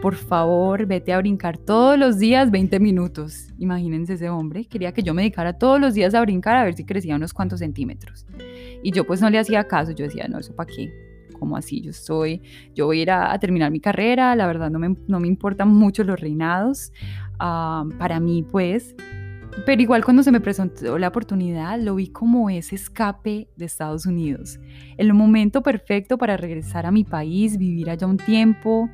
por 0.00 0.14
favor, 0.14 0.86
vete 0.86 1.12
a 1.12 1.18
brincar 1.18 1.58
todos 1.58 1.98
los 1.98 2.18
días 2.18 2.50
20 2.50 2.80
minutos. 2.80 3.48
Imagínense 3.58 4.14
ese 4.14 4.30
hombre, 4.30 4.64
quería 4.64 4.92
que 4.92 5.02
yo 5.02 5.12
me 5.12 5.22
dedicara 5.22 5.58
todos 5.58 5.80
los 5.80 5.94
días 5.94 6.14
a 6.14 6.20
brincar 6.22 6.56
a 6.56 6.64
ver 6.64 6.74
si 6.74 6.84
crecía 6.84 7.16
unos 7.16 7.34
cuantos 7.34 7.60
centímetros. 7.60 8.26
Y 8.82 8.92
yo 8.92 9.06
pues 9.06 9.20
no 9.20 9.28
le 9.28 9.38
hacía 9.38 9.64
caso, 9.64 9.92
yo 9.92 10.04
decía, 10.04 10.26
no, 10.28 10.38
eso 10.38 10.54
para 10.56 10.72
qué, 10.72 10.90
como 11.38 11.56
así, 11.56 11.82
yo 11.82 11.90
estoy, 11.90 12.40
yo 12.74 12.86
voy 12.86 13.00
a 13.00 13.02
ir 13.02 13.10
a, 13.10 13.38
terminar 13.38 13.70
mi 13.70 13.80
carrera, 13.80 14.34
la 14.36 14.46
verdad 14.46 14.70
no 14.70 14.78
me, 14.78 14.96
no 15.06 15.20
me 15.20 15.28
importan 15.28 15.68
mucho 15.68 16.02
los 16.04 16.18
reinados. 16.18 16.92
Ah, 17.38 17.84
para 17.98 18.20
mí, 18.20 18.42
pues, 18.42 18.94
pero 19.66 19.82
igual 19.82 20.04
cuando 20.04 20.22
se 20.22 20.32
me 20.32 20.40
presentó 20.40 20.98
la 20.98 21.08
oportunidad, 21.08 21.78
lo 21.80 21.94
vi 21.96 22.08
como 22.08 22.50
ese 22.50 22.76
escape 22.76 23.48
de 23.56 23.64
Estados 23.64 24.06
Unidos. 24.06 24.58
El 24.96 25.12
momento 25.12 25.62
perfecto 25.62 26.18
para 26.18 26.36
regresar 26.36 26.86
a 26.86 26.90
mi 26.90 27.04
país, 27.04 27.58
vivir 27.58 27.90
allá 27.90 28.06
un 28.06 28.16
tiempo, 28.16 28.88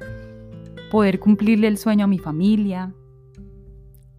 poder 0.91 1.19
cumplirle 1.21 1.69
el 1.69 1.79
sueño 1.79 2.05
a 2.05 2.09
mi 2.09 2.19
familia. 2.19 2.95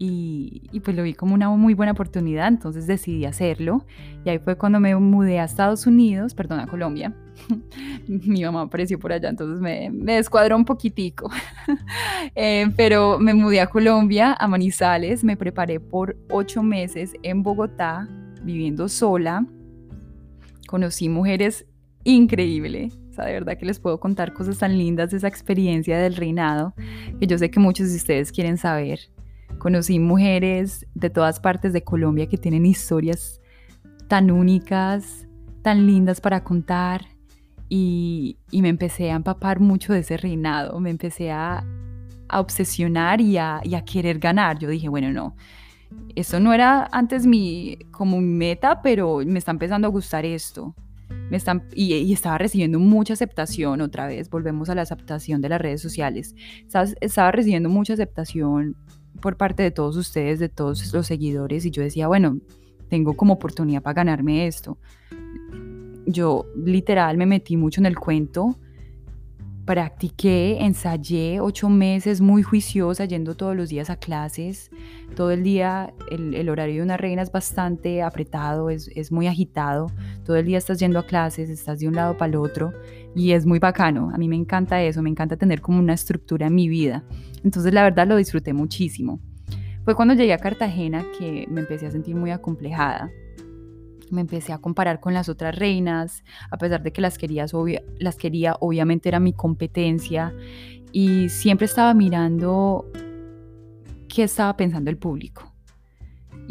Y, 0.00 0.62
y, 0.70 0.78
pues 0.78 0.96
lo 0.96 1.02
vi 1.02 1.12
como 1.12 1.34
una 1.34 1.48
muy 1.50 1.74
buena 1.74 1.90
oportunidad, 1.90 2.46
entonces 2.46 2.86
decidí 2.86 3.24
hacerlo. 3.24 3.84
Y 4.24 4.30
ahí 4.30 4.38
fue 4.38 4.56
cuando 4.56 4.78
me 4.78 4.94
mudé 4.94 5.40
a 5.40 5.44
Estados 5.44 5.86
Unidos, 5.86 6.34
perdón, 6.34 6.60
a 6.60 6.68
Colombia. 6.68 7.12
Mi 8.06 8.44
mamá 8.44 8.62
apareció 8.62 8.98
por 8.98 9.12
allá, 9.12 9.28
entonces 9.28 9.60
me, 9.60 9.90
me 9.90 10.14
descuadró 10.14 10.56
un 10.56 10.64
poquitico. 10.64 11.30
eh, 12.36 12.70
pero 12.76 13.18
me 13.18 13.34
mudé 13.34 13.60
a 13.60 13.66
Colombia, 13.66 14.36
a 14.38 14.46
Manizales, 14.46 15.24
me 15.24 15.36
preparé 15.36 15.80
por 15.80 16.16
ocho 16.30 16.62
meses 16.62 17.14
en 17.22 17.42
Bogotá, 17.42 18.08
viviendo 18.42 18.88
sola. 18.88 19.44
Conocí 20.68 21.08
mujeres 21.08 21.66
increíbles, 22.04 22.98
de 23.24 23.32
verdad 23.32 23.58
que 23.58 23.66
les 23.66 23.78
puedo 23.78 23.98
contar 23.98 24.32
cosas 24.32 24.58
tan 24.58 24.76
lindas 24.76 25.10
de 25.10 25.18
esa 25.18 25.28
experiencia 25.28 25.98
del 25.98 26.16
reinado, 26.16 26.74
que 27.20 27.26
yo 27.26 27.38
sé 27.38 27.50
que 27.50 27.60
muchos 27.60 27.90
de 27.90 27.96
ustedes 27.96 28.32
quieren 28.32 28.56
saber. 28.56 29.00
Conocí 29.58 29.98
mujeres 29.98 30.86
de 30.94 31.10
todas 31.10 31.40
partes 31.40 31.72
de 31.72 31.82
Colombia 31.82 32.28
que 32.28 32.38
tienen 32.38 32.66
historias 32.66 33.40
tan 34.06 34.30
únicas, 34.30 35.26
tan 35.62 35.86
lindas 35.86 36.20
para 36.20 36.44
contar. 36.44 37.06
Y, 37.68 38.38
me 38.52 38.68
empecé 38.68 39.10
a 39.10 39.16
empapar 39.16 39.60
mucho 39.60 39.92
de 39.92 40.00
ese 40.00 40.16
reinado, 40.16 40.80
me 40.80 40.90
empecé 40.90 41.30
a, 41.30 41.66
obsesionar 42.30 43.20
y 43.20 43.38
a, 43.38 43.60
y 43.64 43.74
a, 43.74 43.84
querer 43.84 44.18
ganar. 44.18 44.58
Yo 44.58 44.68
dije, 44.68 44.88
bueno, 44.88 45.12
no, 45.12 45.34
esto 46.14 46.40
no 46.40 46.52
era 46.52 46.88
antes 46.92 47.26
mi, 47.26 47.78
como 47.90 48.20
meta, 48.20 48.82
pero 48.82 49.20
me 49.24 49.38
está 49.38 49.50
empezando 49.50 49.88
a 49.88 49.90
gustar 49.90 50.24
esto 50.24 50.74
están, 51.36 51.64
y, 51.74 52.12
estaba 52.12 52.38
recibiendo 52.38 52.78
mucha 52.78 53.12
aceptación 53.12 53.80
otra 53.80 54.06
vez, 54.06 54.30
volvemos 54.30 54.70
a 54.70 54.74
la 54.74 54.82
aceptación 54.82 55.40
de 55.40 55.48
las 55.50 55.60
redes 55.60 55.82
sociales, 55.82 56.34
estaba, 57.00 57.30
recibiendo 57.30 57.68
mucha 57.68 57.94
aceptación 57.94 58.76
por 59.20 59.36
parte 59.36 59.62
de 59.62 59.70
todos 59.70 59.96
ustedes, 59.96 60.38
de 60.38 60.48
todos 60.48 60.92
los 60.92 61.06
seguidores, 61.06 61.64
y 61.64 61.70
yo 61.70 61.82
decía, 61.82 62.08
bueno, 62.08 62.38
tengo 62.88 63.14
como 63.14 63.34
oportunidad 63.34 63.82
para 63.82 63.94
ganarme 63.94 64.46
esto. 64.46 64.78
Yo 66.06 66.46
literal 66.56 67.16
me 67.18 67.26
metí 67.26 67.56
mucho 67.56 67.80
en 67.80 67.86
el 67.86 67.98
cuento 67.98 68.56
practiqué, 69.68 70.64
ensayé 70.64 71.40
ocho 71.40 71.68
meses 71.68 72.22
muy 72.22 72.42
juiciosa, 72.42 73.04
yendo 73.04 73.36
todos 73.36 73.54
los 73.54 73.68
días 73.68 73.90
a 73.90 73.96
clases. 73.96 74.70
Todo 75.14 75.30
el 75.30 75.42
día, 75.42 75.92
el, 76.10 76.48
horario 76.48 76.76
de 76.76 76.82
una 76.84 76.96
reina 76.96 77.20
es 77.20 77.30
bastante 77.30 78.00
apretado, 78.00 78.70
es, 78.70 78.88
es, 78.94 79.12
muy 79.12 79.26
agitado. 79.26 79.88
Todo 80.24 80.36
el 80.36 80.46
día 80.46 80.56
estás 80.56 80.78
yendo 80.78 80.98
a 80.98 81.04
clases, 81.04 81.50
estás 81.50 81.80
de 81.80 81.86
un 81.86 81.96
lado 81.96 82.16
para 82.16 82.30
el 82.30 82.36
otro 82.36 82.72
y 83.14 83.32
es 83.32 83.44
muy 83.44 83.58
bacano. 83.58 84.10
A 84.10 84.16
mí 84.16 84.26
me 84.26 84.36
encanta 84.36 84.82
eso, 84.82 85.02
me 85.02 85.10
encanta 85.10 85.36
tener 85.36 85.60
como 85.60 85.80
una 85.80 85.92
estructura 85.92 86.46
en 86.46 86.54
mi 86.54 86.70
vida. 86.70 87.04
Entonces 87.44 87.74
la 87.74 87.82
verdad 87.82 88.06
lo 88.06 88.16
disfruté 88.16 88.54
muchísimo. 88.54 89.20
Fue 89.84 89.94
cuando 89.94 90.14
llegué 90.14 90.32
a 90.32 90.38
Cartagena 90.38 91.04
que 91.18 91.46
me 91.50 91.60
empecé 91.60 91.84
a 91.84 91.90
sentir 91.90 92.16
muy 92.16 92.30
acomplejada 92.30 93.10
me 94.10 94.20
empecé 94.20 94.52
a 94.52 94.58
comparar 94.58 95.00
con 95.00 95.14
las 95.14 95.28
otras 95.28 95.56
reinas, 95.56 96.24
a 96.50 96.58
pesar 96.58 96.82
de 96.82 96.92
que 96.92 97.00
las, 97.00 97.18
las 97.98 98.16
quería, 98.16 98.56
obviamente 98.60 99.08
era 99.08 99.20
mi 99.20 99.32
competencia, 99.32 100.34
y 100.92 101.28
siempre 101.28 101.66
estaba 101.66 101.94
mirando 101.94 102.90
qué 104.08 104.24
estaba 104.24 104.56
pensando 104.56 104.90
el 104.90 104.96
público. 104.96 105.52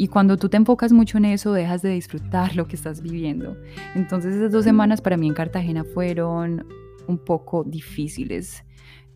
Y 0.00 0.08
cuando 0.08 0.36
tú 0.36 0.48
te 0.48 0.56
enfocas 0.56 0.92
mucho 0.92 1.18
en 1.18 1.24
eso, 1.24 1.52
dejas 1.52 1.82
de 1.82 1.90
disfrutar 1.90 2.54
lo 2.54 2.68
que 2.68 2.76
estás 2.76 3.02
viviendo. 3.02 3.56
Entonces 3.96 4.36
esas 4.36 4.52
dos 4.52 4.64
semanas 4.64 5.00
para 5.00 5.16
mí 5.16 5.26
en 5.26 5.34
Cartagena 5.34 5.82
fueron 5.82 6.66
un 7.08 7.18
poco 7.18 7.64
difíciles. 7.64 8.64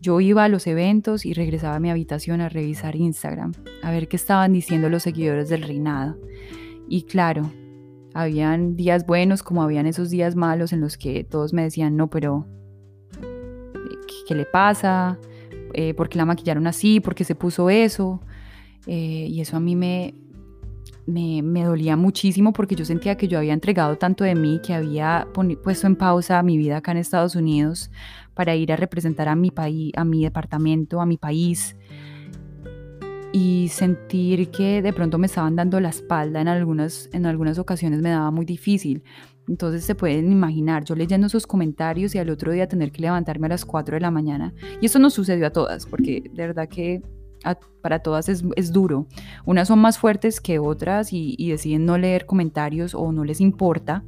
Yo 0.01 0.19
iba 0.19 0.43
a 0.43 0.49
los 0.49 0.67
eventos 0.67 1.25
y 1.25 1.33
regresaba 1.33 1.75
a 1.75 1.79
mi 1.79 1.89
habitación 1.89 2.41
a 2.41 2.49
revisar 2.49 2.97
Instagram, 2.97 3.53
a 3.81 3.91
ver 3.91 4.09
qué 4.09 4.17
estaban 4.17 4.51
diciendo 4.51 4.89
los 4.89 5.03
seguidores 5.03 5.47
del 5.47 5.63
reinado. 5.63 6.19
Y 6.89 7.03
claro, 7.03 7.49
habían 8.13 8.75
días 8.75 9.05
buenos 9.05 9.43
como 9.43 9.63
habían 9.63 9.85
esos 9.85 10.09
días 10.09 10.35
malos 10.35 10.73
en 10.73 10.81
los 10.81 10.97
que 10.97 11.23
todos 11.23 11.53
me 11.53 11.63
decían, 11.63 11.95
no, 11.95 12.09
pero 12.09 12.47
¿qué, 14.27 14.35
le 14.35 14.45
pasa? 14.45 15.19
Eh, 15.73 15.93
¿Por 15.93 16.09
qué 16.09 16.17
la 16.17 16.25
maquillaron 16.25 16.67
así? 16.67 16.99
¿Por 16.99 17.15
qué 17.15 17.23
se 17.23 17.35
puso 17.35 17.69
eso? 17.69 18.21
Eh, 18.85 19.27
y 19.29 19.41
eso 19.41 19.57
a 19.57 19.59
mí 19.59 19.75
me, 19.75 20.13
me, 21.05 21.41
me, 21.41 21.63
dolía 21.63 21.95
muchísimo 21.95 22.53
porque 22.53 22.75
yo 22.75 22.85
sentía 22.85 23.15
que 23.15 23.27
yo 23.27 23.37
había 23.37 23.53
entregado 23.53 23.97
tanto 23.97 24.23
de 24.23 24.35
mí, 24.35 24.59
que 24.65 24.73
había 24.73 25.27
puesto 25.63 25.87
en 25.87 25.95
pausa 25.95 26.43
mi 26.43 26.57
vida 26.57 26.77
acá 26.77 26.91
en 26.91 26.97
Estados 26.97 27.35
Unidos 27.35 27.91
para 28.33 28.55
ir 28.55 28.71
a 28.71 28.75
representar 28.75 29.29
a 29.29 29.35
mi 29.35 29.51
país, 29.51 29.93
a 29.95 30.03
mi 30.03 30.23
departamento, 30.23 31.01
a 31.01 31.05
mi 31.05 31.17
país 31.17 31.75
y 33.33 33.67
sentir 33.69 34.51
que 34.51 34.83
de 34.83 34.93
pronto 34.93 35.17
me 35.17 35.25
estaban 35.25 35.55
dando 35.55 35.79
la 35.79 35.89
espalda 35.89 36.39
en 36.39 36.47
algunas, 36.47 37.09
en 37.13 37.25
algunas 37.25 37.57
ocasiones 37.57 37.99
me 37.99 38.11
daba 38.11 38.29
muy 38.29 38.45
difícil. 38.45 39.03
Entonces 39.47 39.83
se 39.83 39.95
pueden 39.95 40.31
imaginar, 40.31 40.85
yo 40.85 40.95
leyendo 40.95 41.27
esos 41.27 41.47
comentarios 41.47 42.13
y 42.13 42.19
al 42.19 42.29
otro 42.29 42.51
día 42.51 42.67
tener 42.67 42.91
que 42.91 43.01
levantarme 43.01 43.47
a 43.47 43.49
las 43.49 43.65
4 43.65 43.95
de 43.95 44.01
la 44.01 44.11
mañana. 44.11 44.53
Y 44.79 44.85
eso 44.85 44.99
no 44.99 45.09
sucedió 45.09 45.47
a 45.47 45.49
todas, 45.49 45.87
porque 45.87 46.29
de 46.31 46.47
verdad 46.47 46.69
que 46.69 47.01
para 47.81 47.99
todas 47.99 48.29
es, 48.29 48.43
es, 48.55 48.71
duro. 48.71 49.07
Unas 49.45 49.67
son 49.67 49.79
más 49.79 49.97
fuertes 49.97 50.39
que 50.39 50.59
otras 50.59 51.11
y, 51.11 51.35
y 51.37 51.49
deciden 51.49 51.85
no 51.85 51.97
leer 51.97 52.25
comentarios 52.25 52.93
o 52.93 53.11
no 53.11 53.25
les 53.25 53.41
importa. 53.41 54.03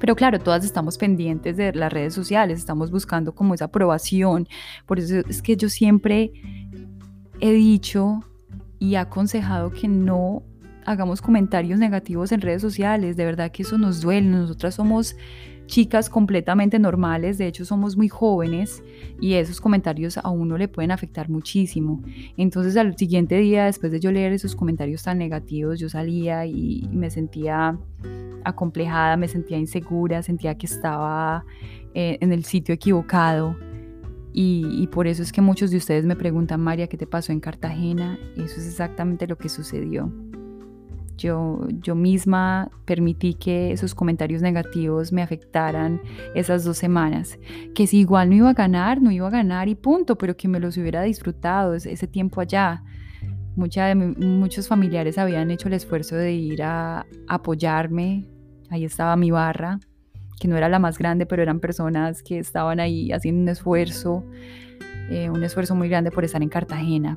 Pero 0.00 0.16
claro, 0.16 0.40
todas 0.40 0.64
estamos 0.64 0.98
pendientes 0.98 1.56
de 1.56 1.72
las 1.74 1.92
redes 1.92 2.14
sociales, 2.14 2.58
estamos 2.58 2.90
buscando 2.90 3.34
como 3.34 3.54
esa 3.54 3.66
aprobación. 3.66 4.48
Por 4.86 4.98
eso 4.98 5.18
es 5.28 5.42
que 5.42 5.56
yo 5.56 5.68
siempre 5.68 6.32
he 7.42 7.52
dicho 7.52 8.20
y 8.78 8.94
aconsejado 8.94 9.72
que 9.72 9.88
no 9.88 10.44
hagamos 10.86 11.20
comentarios 11.20 11.78
negativos 11.78 12.30
en 12.30 12.40
redes 12.40 12.62
sociales. 12.62 13.16
De 13.16 13.24
verdad 13.24 13.50
que 13.50 13.62
eso 13.64 13.78
nos 13.78 14.00
duele. 14.00 14.28
Nosotras 14.28 14.76
somos 14.76 15.16
chicas 15.66 16.08
completamente 16.08 16.78
normales, 16.78 17.38
de 17.38 17.46
hecho 17.46 17.64
somos 17.64 17.96
muy 17.96 18.08
jóvenes 18.08 18.82
y 19.20 19.34
esos 19.34 19.60
comentarios 19.60 20.18
a 20.18 20.28
uno 20.30 20.56
le 20.56 20.68
pueden 20.68 20.92
afectar 20.92 21.28
muchísimo. 21.28 22.02
Entonces 22.36 22.76
al 22.76 22.96
siguiente 22.96 23.38
día, 23.38 23.64
después 23.64 23.90
de 23.90 23.98
yo 23.98 24.12
leer 24.12 24.32
esos 24.32 24.54
comentarios 24.54 25.02
tan 25.02 25.18
negativos, 25.18 25.80
yo 25.80 25.88
salía 25.88 26.46
y 26.46 26.88
me 26.92 27.10
sentía 27.10 27.76
acomplejada, 28.44 29.16
me 29.16 29.28
sentía 29.28 29.58
insegura, 29.58 30.22
sentía 30.22 30.56
que 30.56 30.66
estaba 30.66 31.44
eh, 31.94 32.18
en 32.20 32.32
el 32.32 32.44
sitio 32.44 32.74
equivocado. 32.74 33.56
Y, 34.34 34.86
por 34.88 35.06
eso 35.06 35.22
es 35.22 35.30
que 35.30 35.42
muchos 35.42 35.70
de 35.70 35.76
ustedes 35.76 36.06
me 36.06 36.16
preguntan, 36.16 36.60
María, 36.60 36.86
¿qué 36.86 36.96
te 36.96 37.06
pasó 37.06 37.32
en 37.32 37.40
Cartagena? 37.40 38.18
Eso 38.36 38.60
es 38.60 38.66
exactamente 38.66 39.26
lo 39.26 39.36
que 39.36 39.50
sucedió. 39.50 40.10
Yo, 41.18 41.68
yo 41.82 41.94
misma 41.94 42.70
permití 42.86 43.34
que 43.34 43.72
esos 43.72 43.94
comentarios 43.94 44.40
negativos 44.40 45.12
me 45.12 45.22
afectaran 45.22 46.00
esas 46.34 46.64
dos 46.64 46.78
semanas. 46.78 47.38
Que 47.74 47.86
si 47.86 47.98
igual 47.98 48.30
no 48.30 48.36
iba 48.36 48.50
a 48.50 48.54
ganar, 48.54 49.02
no 49.02 49.10
iba 49.10 49.26
a 49.26 49.30
ganar 49.30 49.68
y 49.68 49.74
punto, 49.74 50.16
pero 50.16 50.34
que 50.34 50.48
me 50.48 50.60
los 50.60 50.78
hubiera 50.78 51.02
disfrutado 51.02 51.74
ese, 51.74 52.06
tiempo 52.06 52.40
allá. 52.40 52.82
Mucha 53.54 53.94
muchos 53.94 54.66
familiares 54.66 55.18
habían 55.18 55.50
hecho 55.50 55.68
el 55.68 55.74
esfuerzo 55.74 56.16
de 56.16 56.32
ir 56.32 56.62
a 56.62 57.04
apoyarme. 57.28 58.24
Ahí 58.70 58.86
estaba 58.86 59.14
mi 59.16 59.30
barra, 59.30 59.78
que 60.42 60.48
no 60.48 60.56
era 60.56 60.68
la 60.68 60.80
más 60.80 60.98
grande, 60.98 61.24
pero 61.24 61.40
eran 61.40 61.60
personas 61.60 62.20
que 62.20 62.40
estaban 62.40 62.80
ahí 62.80 63.12
haciendo 63.12 63.42
un 63.42 63.48
esfuerzo, 63.48 64.26
eh, 65.08 65.30
un 65.30 65.44
esfuerzo 65.44 65.76
muy 65.76 65.88
grande 65.88 66.10
por 66.10 66.24
estar 66.24 66.42
en 66.42 66.48
Cartagena. 66.48 67.16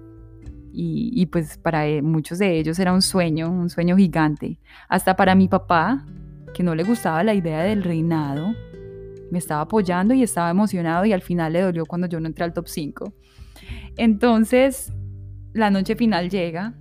Y, 0.72 1.25
pues 1.27 1.58
para 1.58 1.88
eh, 1.88 2.03
muchos 2.03 2.38
de 2.38 2.60
ellos 2.60 2.77
era 2.77 2.94
un 2.94 3.01
sueño, 3.01 3.50
un 3.50 3.72
sueño 3.72 3.98
gigante. 3.98 4.60
Hasta 4.89 5.15
para 5.15 5.34
mi 5.34 5.48
papá, 5.48 6.05
que 6.53 6.62
no 6.62 6.75
le 6.75 6.84
gustaba 6.84 7.24
la 7.24 7.34
idea 7.34 7.63
del 7.63 7.82
reinado, 7.82 8.53
me 9.32 9.39
estaba 9.39 9.62
apoyando 9.62 10.13
y 10.13 10.22
estaba 10.22 10.51
emocionado 10.51 11.03
y 11.05 11.12
al 11.13 11.24
final 11.24 11.53
le 11.53 11.62
dolió 11.62 11.88
cuando 11.88 12.05
yo 12.05 12.20
no 12.20 12.27
entré 12.27 12.44
al 12.44 12.53
top 12.53 12.67
5. 12.67 13.12
Entonces, 13.98 14.94
la 15.53 15.72
noche 15.72 15.96
final 15.96 16.29
llega. 16.29 16.75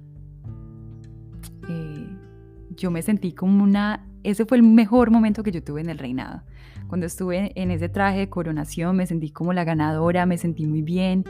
Eh, 1.71 2.07
yo 2.77 2.91
me 2.91 3.01
sentí 3.01 3.33
como 3.33 3.65
una 3.65 4.05
ese 4.25 4.45
fue 4.45 4.57
el 4.57 4.62
mejor 4.62 5.11
momento 5.11 5.43
que 5.43 5.52
yo 5.52 5.62
tuve 5.62 5.81
en 5.81 5.90
el 5.90 5.99
reinado. 5.99 6.43
Cuando 6.88 7.07
estuve 7.07 7.52
en 7.54 7.71
ese 7.71 7.88
traje 7.88 8.19
de 8.19 8.28
coronación 8.28 8.97
me 8.97 9.07
sentí 9.07 9.31
como 9.31 9.52
la 9.52 9.64
ganadora, 9.64 10.26
me 10.26 10.38
sentí 10.38 10.66
muy 10.66 10.83
bien, 10.83 11.25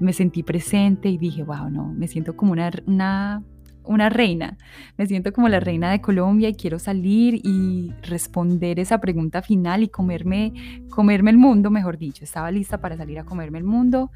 me 0.00 0.12
sentí 0.12 0.42
presente 0.42 1.08
y 1.08 1.18
dije, 1.18 1.44
wow, 1.44 1.70
no, 1.70 1.92
me 1.92 2.08
siento 2.08 2.36
como 2.36 2.52
una, 2.52 2.70
una 2.86 3.42
una 3.88 4.10
reina, 4.10 4.58
me 4.98 5.06
siento 5.06 5.32
como 5.32 5.48
la 5.48 5.60
reina 5.60 5.90
de 5.90 6.02
Colombia 6.02 6.50
y 6.50 6.54
quiero 6.54 6.78
salir 6.78 7.40
y 7.42 7.90
responder 8.02 8.78
esa 8.78 9.00
pregunta 9.00 9.40
final 9.40 9.82
y 9.82 9.88
comerme, 9.88 10.52
comerme 10.90 11.30
el 11.30 11.38
mundo, 11.38 11.70
mejor 11.70 11.96
dicho, 11.96 12.22
estaba 12.22 12.50
lista 12.50 12.82
para 12.82 12.98
salir 12.98 13.18
a 13.18 13.24
comerme 13.24 13.56
el 13.56 13.64
mundo 13.64 14.10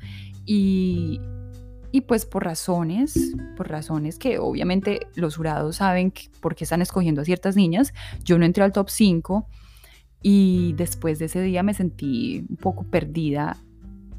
y, 0.44 1.20
y 1.92 2.00
pues 2.00 2.24
por 2.24 2.44
razones, 2.44 3.34
por 3.54 3.68
razones 3.68 4.18
que 4.18 4.38
obviamente 4.38 5.06
los 5.14 5.36
jurados 5.36 5.76
saben 5.76 6.12
por 6.40 6.54
qué 6.54 6.64
están 6.64 6.80
escogiendo 6.80 7.20
a 7.20 7.24
ciertas 7.24 7.54
niñas, 7.54 7.92
yo 8.24 8.38
no 8.38 8.46
entré 8.46 8.64
al 8.64 8.72
top 8.72 8.88
5 8.88 9.46
y 10.22 10.72
después 10.76 11.18
de 11.18 11.26
ese 11.26 11.42
día 11.42 11.62
me 11.62 11.74
sentí 11.74 12.46
un 12.48 12.56
poco 12.56 12.84
perdida 12.84 13.58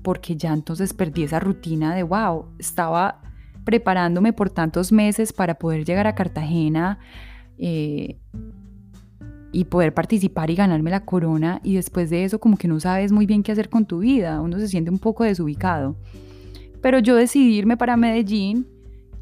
porque 0.03 0.35
ya 0.35 0.53
entonces 0.53 0.93
perdí 0.93 1.23
esa 1.23 1.39
rutina 1.39 1.95
de, 1.95 2.03
wow, 2.03 2.45
estaba 2.59 3.21
preparándome 3.63 4.33
por 4.33 4.51
tantos 4.51 4.91
meses 4.91 5.33
para 5.33 5.55
poder 5.55 5.83
llegar 5.83 6.05
a 6.05 6.13
Cartagena 6.13 6.99
eh, 7.57 8.19
y 9.51 9.65
poder 9.65 9.95
participar 9.95 10.51
y 10.51 10.55
ganarme 10.55 10.91
la 10.91 11.05
corona 11.05 11.59
y 11.63 11.75
después 11.75 12.11
de 12.11 12.25
eso 12.25 12.39
como 12.39 12.57
que 12.57 12.67
no 12.67 12.79
sabes 12.79 13.11
muy 13.11 13.25
bien 13.25 13.41
qué 13.41 13.51
hacer 13.51 13.69
con 13.69 13.85
tu 13.85 13.99
vida, 13.99 14.41
uno 14.41 14.59
se 14.59 14.67
siente 14.67 14.91
un 14.91 14.99
poco 14.99 15.23
desubicado. 15.23 15.95
Pero 16.83 16.99
yo 16.99 17.15
decidí 17.15 17.55
irme 17.57 17.77
para 17.77 17.95
Medellín 17.95 18.67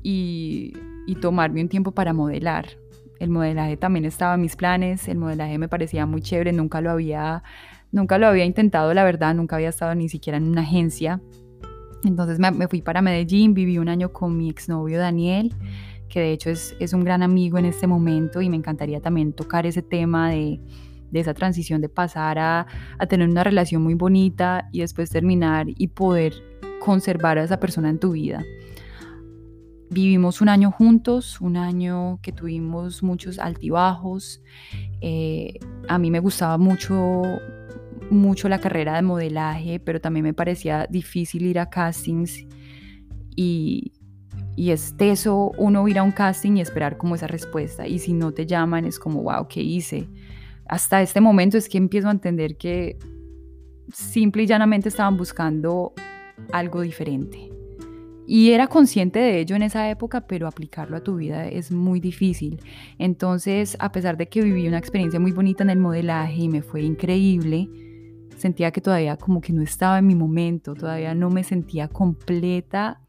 y, 0.01 0.73
y 1.05 1.15
tomarme 1.15 1.61
un 1.61 1.69
tiempo 1.69 1.91
para 1.91 2.11
modelar. 2.11 2.65
El 3.19 3.29
modelaje 3.29 3.77
también 3.77 4.03
estaba 4.05 4.33
en 4.33 4.41
mis 4.41 4.55
planes, 4.55 5.07
el 5.07 5.19
modelaje 5.19 5.59
me 5.59 5.69
parecía 5.69 6.07
muy 6.07 6.21
chévere, 6.21 6.53
nunca 6.53 6.81
lo 6.81 6.89
había, 6.89 7.43
nunca 7.91 8.17
lo 8.17 8.25
había 8.25 8.45
intentado, 8.45 8.91
la 8.95 9.03
verdad, 9.03 9.35
nunca 9.35 9.57
había 9.57 9.69
estado 9.69 9.93
ni 9.93 10.09
siquiera 10.09 10.37
en 10.37 10.45
una 10.45 10.61
agencia. 10.61 11.21
Entonces 12.03 12.39
me, 12.39 12.67
fui 12.67 12.81
para 12.81 13.03
Medellín, 13.03 13.53
viví 13.53 13.77
un 13.77 13.89
año 13.89 14.11
con 14.11 14.35
mi 14.35 14.49
exnovio 14.49 14.97
Daniel, 14.97 15.53
que 16.09 16.19
de 16.19 16.31
hecho 16.31 16.49
es, 16.49 16.75
es, 16.79 16.93
un 16.93 17.03
gran 17.03 17.21
amigo 17.21 17.59
en 17.59 17.65
este 17.65 17.85
momento 17.85 18.41
y 18.41 18.49
me 18.49 18.57
encantaría 18.57 19.01
también 19.01 19.33
tocar 19.33 19.67
ese 19.67 19.83
tema 19.83 20.31
de, 20.31 20.59
de 21.11 21.19
esa 21.19 21.35
transición 21.35 21.79
de 21.79 21.89
pasar 21.89 22.39
a, 22.39 22.65
a, 22.97 23.05
tener 23.05 23.29
una 23.29 23.43
relación 23.43 23.83
muy 23.83 23.93
bonita 23.93 24.67
y 24.71 24.79
después 24.79 25.11
terminar 25.11 25.67
y 25.67 25.89
poder 25.89 26.50
conservar 26.81 27.37
a 27.37 27.43
esa 27.43 27.59
persona 27.59 27.89
en 27.89 27.99
tu 27.99 28.11
vida. 28.11 28.43
Vivimos 29.89 30.41
un 30.41 30.49
año 30.49 30.71
juntos, 30.71 31.39
un 31.41 31.57
año 31.57 32.19
que 32.21 32.31
tuvimos 32.31 33.03
muchos 33.03 33.39
altibajos. 33.39 34.41
Eh, 35.01 35.59
a 35.87 35.97
mí 35.97 36.09
me 36.09 36.19
gustaba 36.19 36.57
mucho, 36.57 37.21
mucho 38.09 38.49
la 38.49 38.59
carrera 38.59 38.95
de 38.95 39.01
modelaje, 39.01 39.79
pero 39.79 39.99
también 39.99 40.23
me 40.23 40.33
parecía 40.33 40.87
difícil 40.89 41.45
ir 41.45 41.59
a 41.59 41.69
castings 41.69 42.45
y, 43.35 43.91
y 44.55 44.71
es 44.71 44.95
teso 44.95 45.51
uno 45.57 45.87
ir 45.87 45.99
a 45.99 46.03
un 46.03 46.11
casting 46.11 46.57
y 46.57 46.61
esperar 46.61 46.97
como 46.97 47.15
esa 47.15 47.27
respuesta. 47.27 47.85
Y 47.85 47.99
si 47.99 48.13
no 48.13 48.31
te 48.31 48.45
llaman 48.45 48.85
es 48.85 48.97
como, 48.97 49.23
wow, 49.23 49.47
¿qué 49.47 49.61
hice? 49.61 50.07
Hasta 50.67 51.01
este 51.01 51.19
momento 51.19 51.57
es 51.57 51.67
que 51.67 51.77
empiezo 51.77 52.07
a 52.07 52.11
entender 52.11 52.55
que 52.55 52.97
simple 53.91 54.43
y 54.43 54.47
llanamente 54.47 54.87
estaban 54.87 55.17
buscando 55.17 55.93
algo 56.51 56.81
diferente. 56.81 57.51
Y 58.27 58.51
era 58.51 58.67
consciente 58.67 59.19
de 59.19 59.39
ello 59.39 59.55
en 59.55 59.63
esa 59.63 59.89
época, 59.89 60.21
pero 60.27 60.47
aplicarlo 60.47 60.95
a 60.95 61.03
tu 61.03 61.15
vida 61.15 61.47
es 61.47 61.71
muy 61.71 61.99
difícil. 61.99 62.61
Entonces, 62.97 63.75
a 63.79 63.91
pesar 63.91 64.15
de 64.15 64.29
que 64.29 64.41
viví 64.41 64.67
una 64.67 64.77
experiencia 64.77 65.19
muy 65.19 65.31
bonita 65.31 65.63
en 65.63 65.69
el 65.69 65.79
modelaje 65.79 66.43
y 66.43 66.47
me 66.47 66.61
fue 66.61 66.81
increíble, 66.81 67.67
sentía 68.37 68.71
que 68.71 68.81
todavía 68.81 69.17
como 69.17 69.41
que 69.41 69.53
no 69.53 69.61
estaba 69.61 69.99
en 69.99 70.07
mi 70.07 70.15
momento, 70.15 70.75
todavía 70.75 71.13
no 71.13 71.29
me 71.29 71.43
sentía 71.43 71.87
completa, 71.87 73.01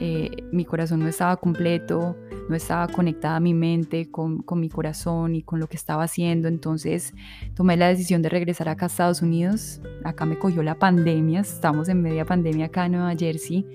eh, 0.00 0.30
mi 0.52 0.64
corazón 0.64 1.00
no 1.00 1.08
estaba 1.08 1.36
completo, 1.36 2.16
no 2.48 2.56
estaba 2.56 2.88
conectada 2.88 3.36
a 3.36 3.40
mi 3.40 3.54
mente 3.54 4.10
con, 4.10 4.42
con, 4.42 4.60
mi 4.60 4.68
corazón 4.68 5.34
y 5.34 5.42
con 5.42 5.60
lo 5.60 5.68
que 5.68 5.76
estaba 5.76 6.04
haciendo. 6.04 6.48
Entonces 6.48 7.14
tomé 7.54 7.76
la 7.76 7.88
decisión 7.88 8.22
de 8.22 8.28
regresar 8.28 8.68
acá 8.68 8.86
a 8.86 8.88
Estados 8.88 9.22
Unidos. 9.22 9.80
Acá 10.04 10.26
me 10.26 10.38
cogió 10.38 10.62
la 10.62 10.78
pandemia, 10.78 11.40
estamos 11.40 11.88
en 11.88 12.02
media 12.02 12.24
pandemia 12.24 12.66
acá 12.66 12.86
en 12.86 12.92
Nueva 12.92 13.14
Jersey 13.16 13.66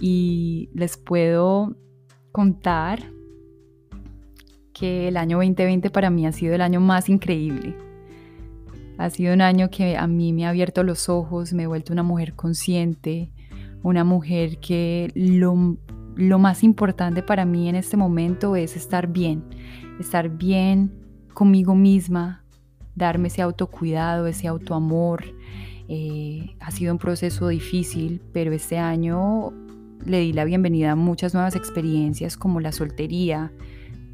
y 0.00 0.70
les 0.74 0.96
puedo 0.96 1.76
contar 2.32 3.12
que 4.72 5.08
el 5.08 5.16
año 5.16 5.36
2020 5.36 5.90
para 5.90 6.10
mí 6.10 6.26
ha 6.26 6.32
sido 6.32 6.54
el 6.54 6.62
año 6.62 6.80
más 6.80 7.08
increíble. 7.08 7.76
Ha 8.96 9.10
sido 9.10 9.34
un 9.34 9.40
año 9.40 9.70
que 9.70 9.96
a 9.96 10.06
mí 10.06 10.32
me 10.32 10.46
ha 10.46 10.50
abierto 10.50 10.82
los 10.82 11.08
ojos, 11.08 11.52
me 11.52 11.64
he 11.64 11.66
vuelto 11.66 11.92
una 11.92 12.02
mujer 12.02 12.34
consciente, 12.34 13.30
una 13.82 14.04
mujer 14.04 14.58
que 14.58 15.10
lo, 15.14 15.76
lo 16.16 16.38
más 16.38 16.62
importante 16.62 17.22
para 17.22 17.44
mí 17.44 17.68
en 17.68 17.76
este 17.76 17.96
momento 17.96 18.56
es 18.56 18.76
estar 18.76 19.06
bien, 19.06 19.44
estar 19.98 20.28
bien 20.28 20.92
conmigo 21.34 21.74
misma, 21.74 22.44
darme 22.94 23.28
ese 23.28 23.42
autocuidado, 23.42 24.26
ese 24.26 24.46
autoamor. 24.46 25.24
Eh, 25.88 26.54
ha 26.60 26.70
sido 26.70 26.92
un 26.92 26.98
proceso 26.98 27.48
difícil, 27.48 28.20
pero 28.32 28.52
este 28.52 28.78
año 28.78 29.52
le 30.04 30.20
di 30.20 30.32
la 30.32 30.44
bienvenida 30.44 30.92
a 30.92 30.96
muchas 30.96 31.34
nuevas 31.34 31.56
experiencias 31.56 32.36
como 32.36 32.60
la 32.60 32.72
soltería. 32.72 33.52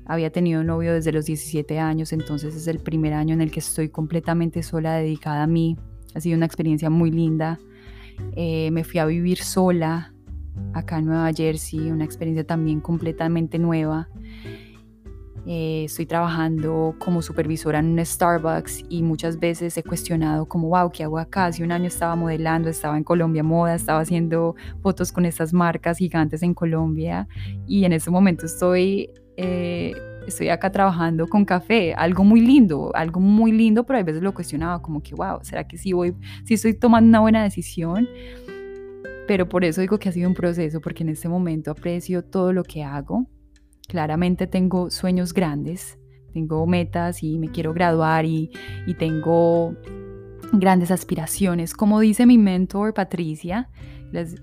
Había 0.06 0.30
tenido 0.30 0.60
un 0.60 0.68
novio 0.68 0.94
desde 0.94 1.12
los 1.12 1.26
17 1.26 1.78
años, 1.78 2.12
entonces 2.12 2.54
es 2.54 2.66
el 2.68 2.78
primer 2.78 3.12
año 3.12 3.34
en 3.34 3.40
el 3.40 3.50
que 3.50 3.60
estoy 3.60 3.88
completamente 3.88 4.62
sola, 4.62 4.94
dedicada 4.94 5.42
a 5.42 5.46
mí. 5.46 5.76
Ha 6.14 6.20
sido 6.20 6.36
una 6.36 6.46
experiencia 6.46 6.90
muy 6.90 7.10
linda. 7.10 7.58
Eh, 8.34 8.70
me 8.70 8.84
fui 8.84 9.00
a 9.00 9.06
vivir 9.06 9.38
sola 9.38 10.12
acá 10.74 10.98
en 10.98 11.06
Nueva 11.06 11.32
Jersey, 11.32 11.90
una 11.90 12.04
experiencia 12.04 12.46
también 12.46 12.80
completamente 12.80 13.58
nueva. 13.58 14.08
Eh, 15.48 15.84
estoy 15.84 16.06
trabajando 16.06 16.96
como 16.98 17.22
supervisora 17.22 17.78
en 17.78 17.86
un 17.86 18.04
Starbucks 18.04 18.84
y 18.88 19.02
muchas 19.02 19.38
veces 19.38 19.76
he 19.78 19.82
cuestionado 19.84 20.46
como, 20.46 20.68
wow, 20.68 20.90
¿qué 20.90 21.04
hago 21.04 21.18
acá? 21.18 21.46
Hace 21.46 21.62
un 21.62 21.70
año 21.70 21.86
estaba 21.86 22.16
modelando, 22.16 22.68
estaba 22.68 22.96
en 22.96 23.04
Colombia 23.04 23.44
Moda, 23.44 23.76
estaba 23.76 24.00
haciendo 24.00 24.56
fotos 24.82 25.12
con 25.12 25.24
estas 25.24 25.52
marcas 25.52 25.98
gigantes 25.98 26.42
en 26.42 26.52
Colombia 26.52 27.28
y 27.66 27.84
en 27.84 27.92
este 27.92 28.10
momento 28.10 28.46
estoy... 28.46 29.10
Eh, 29.36 29.94
estoy 30.26 30.48
acá 30.48 30.70
trabajando 30.72 31.26
con 31.26 31.44
café, 31.44 31.94
algo 31.94 32.24
muy 32.24 32.40
lindo, 32.40 32.90
algo 32.94 33.20
muy 33.20 33.52
lindo, 33.52 33.84
pero 33.84 33.98
a 33.98 34.02
veces 34.02 34.22
lo 34.22 34.34
cuestionaba 34.34 34.82
como 34.82 35.02
que, 35.02 35.14
wow, 35.14 35.38
¿será 35.42 35.66
que 35.66 35.78
sí 35.78 35.92
voy, 35.92 36.14
sí 36.44 36.54
estoy 36.54 36.74
tomando 36.74 37.08
una 37.08 37.20
buena 37.20 37.42
decisión? 37.42 38.08
Pero 39.26 39.48
por 39.48 39.64
eso 39.64 39.80
digo 39.80 39.98
que 39.98 40.08
ha 40.08 40.12
sido 40.12 40.28
un 40.28 40.34
proceso, 40.34 40.80
porque 40.80 41.02
en 41.02 41.08
este 41.10 41.28
momento 41.28 41.70
aprecio 41.70 42.24
todo 42.24 42.52
lo 42.52 42.62
que 42.62 42.84
hago, 42.84 43.26
Claramente 43.86 44.48
tengo 44.48 44.90
sueños 44.90 45.32
grandes, 45.32 45.98
tengo 46.32 46.66
metas 46.66 47.22
y 47.22 47.38
me 47.38 47.50
quiero 47.50 47.72
graduar 47.72 48.24
y, 48.24 48.50
tengo 48.98 49.74
grandes 50.52 50.90
aspiraciones. 50.90 51.72
Como 51.72 52.00
dice 52.00 52.26
mi 52.26 52.36
mentor 52.36 52.94
Patricia, 52.94 53.70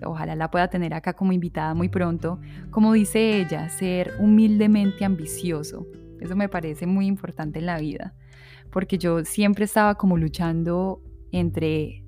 ojalá 0.05 0.35
la 0.35 0.51
pueda 0.51 0.67
tener 0.69 0.93
acá 0.93 1.13
como 1.13 1.33
invitada 1.33 1.73
muy 1.73 1.89
pronto, 1.89 2.39
como 2.71 2.93
dice 2.93 3.39
ella, 3.39 3.69
ser 3.69 4.13
humildemente 4.19 5.05
ambicioso. 5.05 5.87
Eso 6.19 6.35
me 6.35 6.49
parece 6.49 6.87
muy 6.87 7.05
importante 7.05 7.59
en 7.59 7.65
la 7.65 7.77
vida, 7.79 8.13
porque 8.71 8.97
yo 8.97 9.23
siempre 9.25 9.65
estaba 9.65 9.95
como 9.95 10.17
luchando 10.17 11.01
entre 11.31 12.03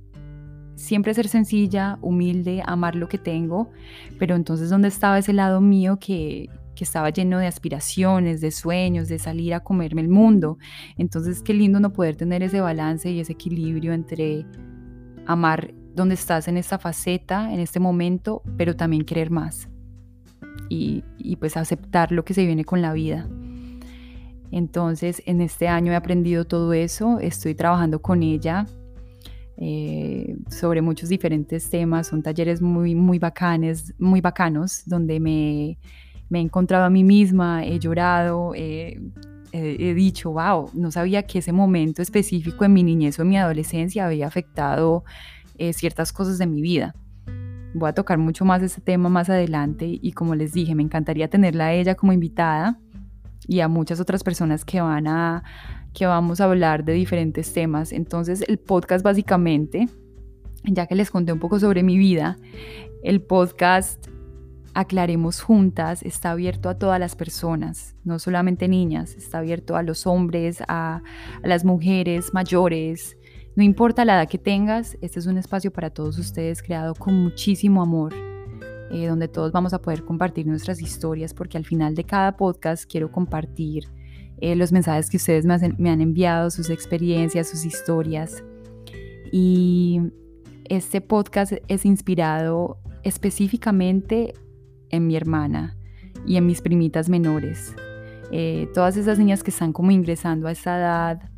siempre 0.75 1.13
ser 1.13 1.27
sencilla, 1.27 1.97
humilde, 2.01 2.61
amar 2.65 2.95
lo 2.95 3.07
que 3.07 3.17
tengo, 3.17 3.71
pero 4.19 4.35
entonces 4.35 4.69
¿dónde 4.69 4.89
estaba 4.89 5.17
ese 5.17 5.33
lado 5.33 5.61
mío 5.61 5.97
que, 5.99 6.49
que 6.75 6.83
estaba 6.83 7.09
lleno 7.09 7.39
de 7.39 7.47
aspiraciones, 7.47 8.41
de 8.41 8.51
sueños, 8.51 9.07
de 9.07 9.17
salir 9.17 9.53
a 9.53 9.61
comerme 9.61 10.01
el 10.01 10.09
mundo. 10.09 10.57
Entonces, 10.97 11.41
qué 11.41 11.53
lindo 11.53 11.79
no 11.79 11.93
poder 11.93 12.15
tener 12.15 12.43
ese 12.43 12.61
balance 12.61 13.09
y 13.09 13.19
ese 13.19 13.33
equilibrio 13.33 13.93
entre 13.93 14.45
amar 15.25 15.73
donde 15.95 16.15
estás 16.15 16.47
en 16.47 16.57
esta 16.57 16.77
faceta, 16.77 17.51
en 17.53 17.59
este 17.59 17.79
momento, 17.79 18.41
pero 18.57 18.75
también 18.75 19.05
querer 19.05 19.31
más. 19.31 19.69
Y, 20.69 21.03
pues 21.39 21.57
aceptar 21.57 22.11
lo 22.11 22.23
que 22.23 22.33
se 22.33 22.45
viene 22.45 22.65
con 22.65 22.81
la 22.81 22.93
vida. 22.93 23.27
Entonces, 24.51 25.21
en 25.25 25.41
este 25.41 25.67
año 25.67 25.91
he 25.91 25.95
aprendido 25.95 26.45
todo 26.45 26.73
eso, 26.73 27.19
estoy 27.19 27.55
trabajando 27.55 28.01
con 28.01 28.23
ella 28.23 28.65
eh, 29.57 30.37
sobre 30.49 30.81
muchos 30.81 31.09
diferentes 31.09 31.69
temas, 31.69 32.07
son 32.07 32.21
talleres 32.23 32.61
muy, 32.61 32.95
muy 32.95 33.19
bacanes, 33.19 33.93
muy 33.97 34.21
bacanos, 34.21 34.83
donde 34.85 35.19
me 35.19 35.77
me 36.29 36.39
he 36.39 36.41
encontrado 36.41 36.85
a 36.85 36.89
mí 36.89 37.03
misma, 37.03 37.65
he 37.65 37.79
llorado, 37.79 38.53
he 38.55 39.93
dicho, 39.93 40.31
wow, 40.31 40.69
no 40.73 40.91
sabía 40.91 41.23
que 41.23 41.39
ese 41.39 41.53
momento 41.53 42.01
específico 42.01 42.65
en 42.65 42.73
mi 42.73 42.83
niñez 42.83 43.17
o 43.19 43.21
en 43.21 43.29
mi 43.29 43.37
adolescencia 43.37 44.05
había 44.05 44.27
afectado 44.27 45.05
eh, 45.57 45.73
ciertas 45.73 46.13
cosas 46.13 46.37
de 46.37 46.47
mi 46.47 46.61
vida. 46.61 46.95
Voy 47.73 47.89
a 47.89 47.93
tocar 47.93 48.17
mucho 48.17 48.45
más 48.45 48.61
ese 48.61 48.81
tema 48.81 49.09
más 49.09 49.29
adelante 49.29 49.99
y 50.01 50.11
como 50.13 50.35
les 50.35 50.53
dije, 50.53 50.75
me 50.75 50.83
encantaría 50.83 51.29
tenerla 51.29 51.67
a 51.67 51.73
ella 51.73 51.95
como 51.95 52.13
invitada 52.13 52.79
y 53.47 53.59
a 53.59 53.67
muchas 53.67 53.99
otras 53.99 54.23
personas 54.23 54.65
que 54.65 54.81
van 54.81 55.07
a 55.07 55.43
que 55.93 56.05
vamos 56.05 56.41
a 56.41 56.45
hablar 56.45 56.83
de 56.83 56.93
diferentes 56.93 57.53
temas. 57.53 57.93
Entonces, 57.93 58.43
el 58.47 58.59
podcast 58.59 59.03
básicamente, 59.03 59.87
ya 60.63 60.87
que 60.87 60.95
les 60.95 61.09
conté 61.09 61.31
un 61.31 61.39
poco 61.39 61.59
sobre 61.59 61.83
mi 61.83 61.97
vida, 61.97 62.37
el 63.03 63.21
podcast 63.21 64.07
Aclaremos 64.75 65.41
Juntas 65.41 66.03
está 66.03 66.31
abierto 66.31 66.67
a 66.67 66.77
todas 66.77 66.99
las 66.99 67.15
personas, 67.15 67.95
no 68.03 68.19
solamente 68.19 68.67
niñas, 68.67 69.15
está 69.15 69.37
abierto 69.37 69.77
a 69.77 69.83
los 69.83 70.05
hombres, 70.05 70.61
a, 70.67 71.01
las 71.43 71.63
mujeres 71.63 72.33
mayores, 72.33 73.17
no 73.55 73.63
importa 73.63 74.03
la 74.03 74.15
edad 74.15 74.29
que 74.29 74.37
tengas, 74.37 74.97
este 75.01 75.19
es 75.19 75.27
un 75.27 75.37
espacio 75.37 75.71
para 75.71 75.89
todos 75.89 76.17
ustedes 76.17 76.61
creado 76.61 76.93
con 76.93 77.13
muchísimo 77.13 77.81
amor, 77.81 78.13
eh, 78.91 79.07
donde 79.07 79.29
todos 79.29 79.53
vamos 79.53 79.73
a 79.73 79.81
poder 79.81 80.03
compartir 80.03 80.45
nuestras 80.45 80.81
historias, 80.81 81.33
porque 81.33 81.57
al 81.57 81.65
final 81.65 81.95
de 81.95 82.03
cada 82.03 82.35
podcast 82.35 82.89
quiero 82.89 83.11
compartir 83.11 83.85
eh, 84.39 84.57
los 84.57 84.73
mensajes 84.73 85.09
que 85.09 85.17
ustedes 85.17 85.45
me, 85.45 85.89
han 85.89 86.01
enviado, 86.01 86.51
sus 86.51 86.69
experiencias, 86.69 87.47
sus 87.47 87.65
historias. 87.65 88.43
Y 89.31 90.01
este 90.65 90.99
podcast 90.99 91.53
es 91.69 91.85
inspirado 91.85 92.77
específicamente 93.03 94.33
en 94.89 95.07
mi 95.07 95.15
hermana 95.15 95.77
y 96.27 96.35
en 96.35 96.45
mis 96.45 96.61
primitas 96.61 97.07
menores. 97.07 97.73
Eh, 98.31 98.67
todas 98.73 98.97
esas 98.97 99.17
niñas 99.17 99.43
que 99.43 99.51
están 99.51 99.71
como 99.71 99.91
ingresando 99.91 100.47
a 100.47 100.51
esa 100.51 100.77
edad, 100.77 101.29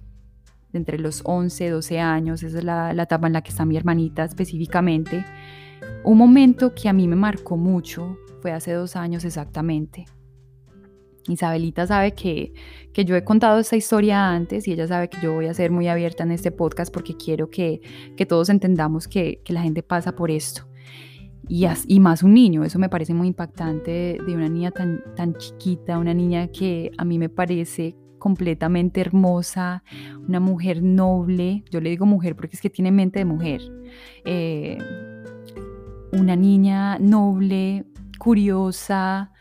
entre 0.78 1.00
los 1.00 1.22
11, 1.26 1.70
12 1.70 2.00
años, 2.00 2.44
esa 2.44 2.60
es 2.60 2.63
la, 2.63 2.94
la 2.94 3.04
etapa 3.04 3.28
en 3.28 3.34
la 3.34 3.42
que 3.42 3.50
está 3.50 3.66
mi 3.66 3.76
hermanita 3.76 4.24
específicamente. 4.24 5.26
Un 6.04 6.18
momento 6.18 6.74
que 6.74 6.90
a 6.90 6.94
mí 6.94 7.08
me 7.08 7.16
marcó 7.16 7.58
mucho 7.58 8.18
fue 8.42 8.52
hace 8.52 8.74
dos 8.74 8.96
años 8.96 9.26
exactamente. 9.26 10.06
Isabelita 11.28 11.86
sabe 11.86 12.13
que, 12.13 12.54
que, 12.94 13.04
yo 13.04 13.16
he 13.16 13.24
contado 13.24 13.60
esta 13.60 13.76
historia 13.76 14.30
antes 14.30 14.66
y 14.68 14.72
ella 14.72 14.88
sabe 14.88 15.10
que 15.10 15.18
yo 15.22 15.34
voy 15.34 15.48
a 15.48 15.54
ser 15.54 15.72
muy 15.72 15.90
abierta 15.90 16.24
en 16.24 16.32
este 16.32 16.52
podcast 16.52 16.94
porque 16.94 17.18
quiero 17.18 17.50
que, 17.50 17.82
que 18.16 18.26
todos 18.26 18.48
entendamos 18.48 19.10
que, 19.10 19.42
que, 19.44 19.52
la 19.52 19.62
gente 19.62 19.84
pasa 19.84 20.16
por 20.16 20.32
esto 20.32 20.68
y, 21.48 22.00
más 22.00 22.24
un 22.24 22.34
niño. 22.34 22.63
Eso 22.63 22.80
me 22.80 22.90
parece 22.90 23.13
muy 23.13 23.28
impactante 23.28 24.18
de 24.26 24.36
una 24.36 24.50
niña 24.50 24.72
tan, 24.72 25.04
tan 25.16 25.36
chiquita, 25.36 25.98
una 25.98 26.13
niña 26.13 26.48
que 26.48 26.92
a 26.98 27.06
mí 27.06 27.18
me 27.20 27.30
parece 27.30 27.96
completamente 28.17 29.01
hermosa, 29.01 29.84
una 30.27 30.39
mujer 30.39 30.82
noble, 30.84 31.63
yo 31.69 31.82
le 31.82 31.89
digo 31.89 32.06
mujer 32.06 32.36
porque 32.36 32.56
es 32.56 32.62
que 32.62 32.69
tiene 32.69 32.91
mente 32.91 33.19
de 33.19 33.25
mujer, 33.25 33.62
eh, 34.25 34.77
una 36.12 36.36
niña 36.36 36.97
noble, 36.99 37.86
curiosa, 38.17 39.32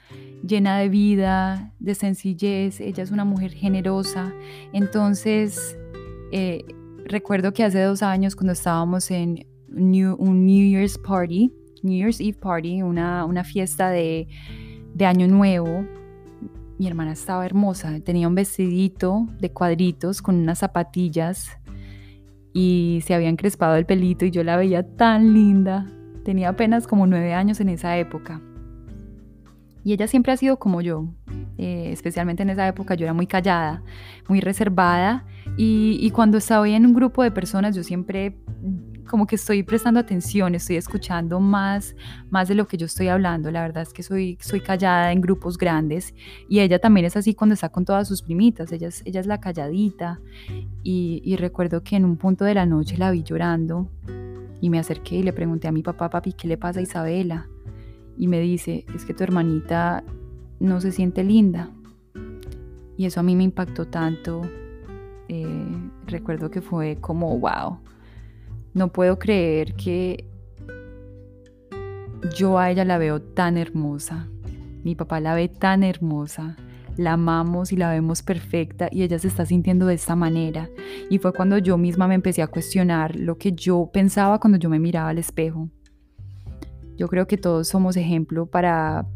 llena 0.46 0.78
de 0.78 0.88
vida, 0.88 1.72
de 1.78 1.94
sencillez, 1.94 2.80
ella 2.80 3.02
es 3.02 3.10
una 3.10 3.24
mujer 3.24 3.52
generosa, 3.52 4.32
entonces 4.72 5.76
eh, 6.32 6.64
recuerdo 7.04 7.52
que 7.52 7.64
hace 7.64 7.82
dos 7.82 8.02
años 8.02 8.36
cuando 8.36 8.52
estábamos 8.52 9.10
en 9.10 9.46
un 9.68 10.46
New 10.46 10.70
Year's 10.70 10.98
Party, 10.98 11.52
New 11.82 11.98
Year's 11.98 12.20
Eve 12.20 12.38
Party, 12.40 12.82
una, 12.82 13.24
una 13.24 13.44
fiesta 13.44 13.90
de, 13.90 14.28
de 14.94 15.06
Año 15.06 15.28
Nuevo. 15.28 15.84
Mi 16.78 16.86
hermana 16.86 17.12
estaba 17.12 17.46
hermosa, 17.46 17.98
tenía 18.00 18.28
un 18.28 18.34
vestidito 18.34 19.26
de 19.40 19.50
cuadritos 19.50 20.20
con 20.20 20.36
unas 20.36 20.58
zapatillas 20.58 21.58
y 22.52 23.02
se 23.06 23.14
había 23.14 23.28
encrespado 23.28 23.76
el 23.76 23.86
pelito 23.86 24.26
y 24.26 24.30
yo 24.30 24.44
la 24.44 24.56
veía 24.56 24.82
tan 24.82 25.32
linda. 25.32 25.86
Tenía 26.24 26.50
apenas 26.50 26.86
como 26.86 27.06
nueve 27.06 27.32
años 27.32 27.60
en 27.60 27.70
esa 27.70 27.96
época. 27.96 28.42
Y 29.84 29.92
ella 29.92 30.06
siempre 30.06 30.32
ha 30.32 30.36
sido 30.36 30.58
como 30.58 30.80
yo, 30.80 31.06
eh, 31.58 31.90
especialmente 31.92 32.42
en 32.42 32.50
esa 32.50 32.66
época 32.66 32.94
yo 32.94 33.04
era 33.04 33.14
muy 33.14 33.26
callada, 33.26 33.82
muy 34.28 34.40
reservada 34.40 35.24
y, 35.56 35.98
y 36.00 36.10
cuando 36.10 36.38
estaba 36.38 36.68
en 36.68 36.84
un 36.84 36.92
grupo 36.92 37.22
de 37.22 37.30
personas 37.30 37.74
yo 37.76 37.84
siempre 37.84 38.36
como 39.06 39.26
que 39.26 39.36
estoy 39.36 39.62
prestando 39.62 40.00
atención, 40.00 40.54
estoy 40.54 40.76
escuchando 40.76 41.40
más, 41.40 41.94
más 42.30 42.48
de 42.48 42.54
lo 42.54 42.66
que 42.66 42.76
yo 42.76 42.86
estoy 42.86 43.08
hablando. 43.08 43.50
La 43.50 43.62
verdad 43.62 43.82
es 43.82 43.92
que 43.92 44.02
soy, 44.02 44.36
soy 44.40 44.60
callada 44.60 45.12
en 45.12 45.20
grupos 45.20 45.56
grandes 45.58 46.14
y 46.48 46.60
ella 46.60 46.78
también 46.78 47.06
es 47.06 47.16
así 47.16 47.34
cuando 47.34 47.54
está 47.54 47.68
con 47.68 47.84
todas 47.84 48.08
sus 48.08 48.22
primitas, 48.22 48.72
ella 48.72 48.88
es, 48.88 49.02
ella 49.04 49.20
es 49.20 49.26
la 49.26 49.40
calladita 49.40 50.20
y, 50.82 51.22
y 51.24 51.36
recuerdo 51.36 51.82
que 51.82 51.96
en 51.96 52.04
un 52.04 52.16
punto 52.16 52.44
de 52.44 52.54
la 52.54 52.66
noche 52.66 52.96
la 52.96 53.10
vi 53.10 53.22
llorando 53.22 53.90
y 54.60 54.70
me 54.70 54.78
acerqué 54.78 55.16
y 55.16 55.22
le 55.22 55.32
pregunté 55.32 55.68
a 55.68 55.72
mi 55.72 55.82
papá, 55.82 56.10
papi, 56.10 56.32
¿qué 56.32 56.48
le 56.48 56.56
pasa 56.56 56.80
a 56.80 56.82
Isabela? 56.82 57.48
Y 58.16 58.28
me 58.28 58.40
dice, 58.40 58.84
es 58.94 59.04
que 59.04 59.14
tu 59.14 59.22
hermanita 59.22 60.02
no 60.58 60.80
se 60.80 60.92
siente 60.92 61.22
linda. 61.22 61.70
Y 62.96 63.04
eso 63.04 63.20
a 63.20 63.22
mí 63.22 63.36
me 63.36 63.44
impactó 63.44 63.86
tanto. 63.86 64.42
Eh, 65.28 65.90
recuerdo 66.06 66.50
que 66.50 66.62
fue 66.62 66.96
como, 67.00 67.38
wow, 67.38 67.78
no 68.76 68.92
puedo 68.92 69.18
creer 69.18 69.72
que 69.72 70.28
yo 72.36 72.58
a 72.58 72.70
ella 72.70 72.84
la 72.84 72.98
veo 72.98 73.22
tan 73.22 73.56
hermosa. 73.56 74.28
Mi 74.84 74.94
papá 74.94 75.18
la 75.18 75.34
ve 75.34 75.48
tan 75.48 75.82
hermosa. 75.82 76.56
La 76.98 77.14
amamos 77.14 77.72
y 77.72 77.76
la 77.76 77.90
vemos 77.90 78.22
perfecta 78.22 78.88
y 78.92 79.02
ella 79.02 79.18
se 79.18 79.28
está 79.28 79.46
sintiendo 79.46 79.86
de 79.86 79.94
esta 79.94 80.14
manera. 80.14 80.68
Y 81.08 81.18
fue 81.18 81.32
cuando 81.32 81.56
yo 81.56 81.78
misma 81.78 82.06
me 82.06 82.14
empecé 82.16 82.42
a 82.42 82.48
cuestionar 82.48 83.16
lo 83.16 83.38
que 83.38 83.52
yo 83.52 83.88
pensaba 83.90 84.40
cuando 84.40 84.58
yo 84.58 84.68
me 84.68 84.78
miraba 84.78 85.08
al 85.08 85.18
espejo. 85.18 85.70
Yo 86.98 87.08
creo 87.08 87.26
que 87.26 87.38
todos 87.38 87.68
somos 87.68 87.96
ejemplo 87.96 88.44
para, 88.44 89.06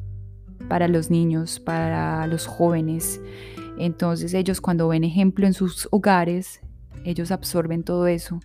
para 0.68 0.88
los 0.88 1.10
niños, 1.10 1.60
para 1.60 2.26
los 2.26 2.46
jóvenes. 2.46 3.20
Entonces 3.78 4.32
ellos 4.32 4.62
cuando 4.62 4.88
ven 4.88 5.04
ejemplo 5.04 5.46
en 5.46 5.52
sus 5.52 5.86
hogares, 5.90 6.62
ellos 7.04 7.30
absorben 7.30 7.82
todo 7.82 8.06
eso 8.06 8.40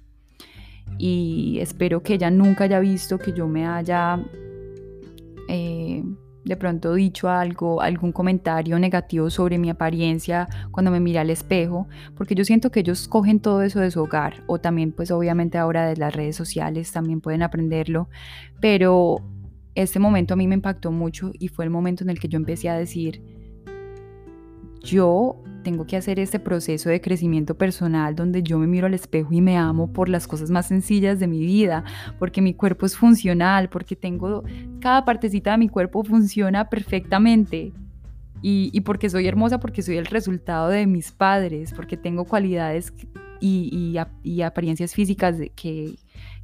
y 0.97 1.59
espero 1.59 2.01
que 2.03 2.15
ella 2.15 2.31
nunca 2.31 2.65
haya 2.65 2.79
visto 2.79 3.17
que 3.17 3.33
yo 3.33 3.47
me 3.47 3.67
haya 3.67 4.23
eh, 5.47 6.03
de 6.45 6.55
pronto 6.55 6.93
dicho 6.93 7.27
algo, 7.27 7.81
algún 7.81 8.11
comentario 8.11 8.77
negativo 8.77 9.29
sobre 9.29 9.57
mi 9.57 9.69
apariencia 9.69 10.47
cuando 10.71 10.91
me 10.91 10.99
mira 10.99 11.21
al 11.21 11.31
espejo, 11.31 11.87
porque 12.15 12.35
yo 12.35 12.45
siento 12.45 12.71
que 12.71 12.81
ellos 12.81 13.07
cogen 13.07 13.39
todo 13.39 13.63
eso 13.63 13.79
de 13.79 13.89
su 13.91 14.01
hogar 14.01 14.43
o 14.45 14.59
también 14.59 14.91
pues 14.91 15.09
obviamente 15.11 15.57
ahora 15.57 15.87
de 15.87 15.97
las 15.97 16.15
redes 16.15 16.35
sociales 16.35 16.91
también 16.91 17.19
pueden 17.19 17.41
aprenderlo, 17.41 18.09
pero 18.61 19.17
este 19.73 19.99
momento 19.99 20.35
a 20.35 20.37
mí 20.37 20.47
me 20.47 20.55
impactó 20.55 20.91
mucho 20.91 21.31
y 21.37 21.47
fue 21.47 21.65
el 21.65 21.71
momento 21.71 22.03
en 22.03 22.11
el 22.11 22.19
que 22.19 22.29
yo 22.29 22.37
empecé 22.37 22.69
a 22.69 22.77
decir, 22.77 23.21
yo 24.81 25.41
tengo 25.65 25.87
que 25.87 25.97
hacer 25.97 26.19
este 26.19 26.39
proceso 26.39 26.89
de 26.89 27.01
crecimiento 27.01 27.57
personal 27.57 28.15
donde 28.15 28.43
yo 28.43 28.59
me 28.59 28.67
miro 28.67 28.85
al 28.85 28.93
espejo 28.93 29.33
y 29.33 29.41
me 29.41 29.57
amo 29.57 29.91
por 29.91 30.09
las 30.09 30.27
cosas 30.27 30.51
más 30.51 30.67
sencillas 30.67 31.19
de 31.19 31.25
mi 31.25 31.39
vida, 31.39 31.83
porque 32.19 32.39
mi 32.39 32.53
cuerpo 32.53 32.85
es 32.85 32.95
funcional, 32.95 33.67
porque 33.67 33.95
tengo 33.95 34.43
cada 34.79 35.03
partecita 35.03 35.51
de 35.51 35.57
mi 35.57 35.67
cuerpo 35.67 36.03
funciona 36.03 36.69
perfectamente. 36.69 37.73
Y, 38.47 38.79
porque 38.81 39.09
soy 39.09 39.25
hermosa, 39.25 39.59
porque 39.59 39.81
soy 39.81 39.97
el 39.97 40.05
resultado 40.05 40.69
de 40.69 40.85
mis 40.85 41.11
padres, 41.11 41.73
porque 41.73 41.97
tengo 41.97 42.25
cualidades 42.25 42.93
y, 43.39 43.97
apariencias 44.43 44.93
físicas 44.93 45.37
que, 45.55 45.95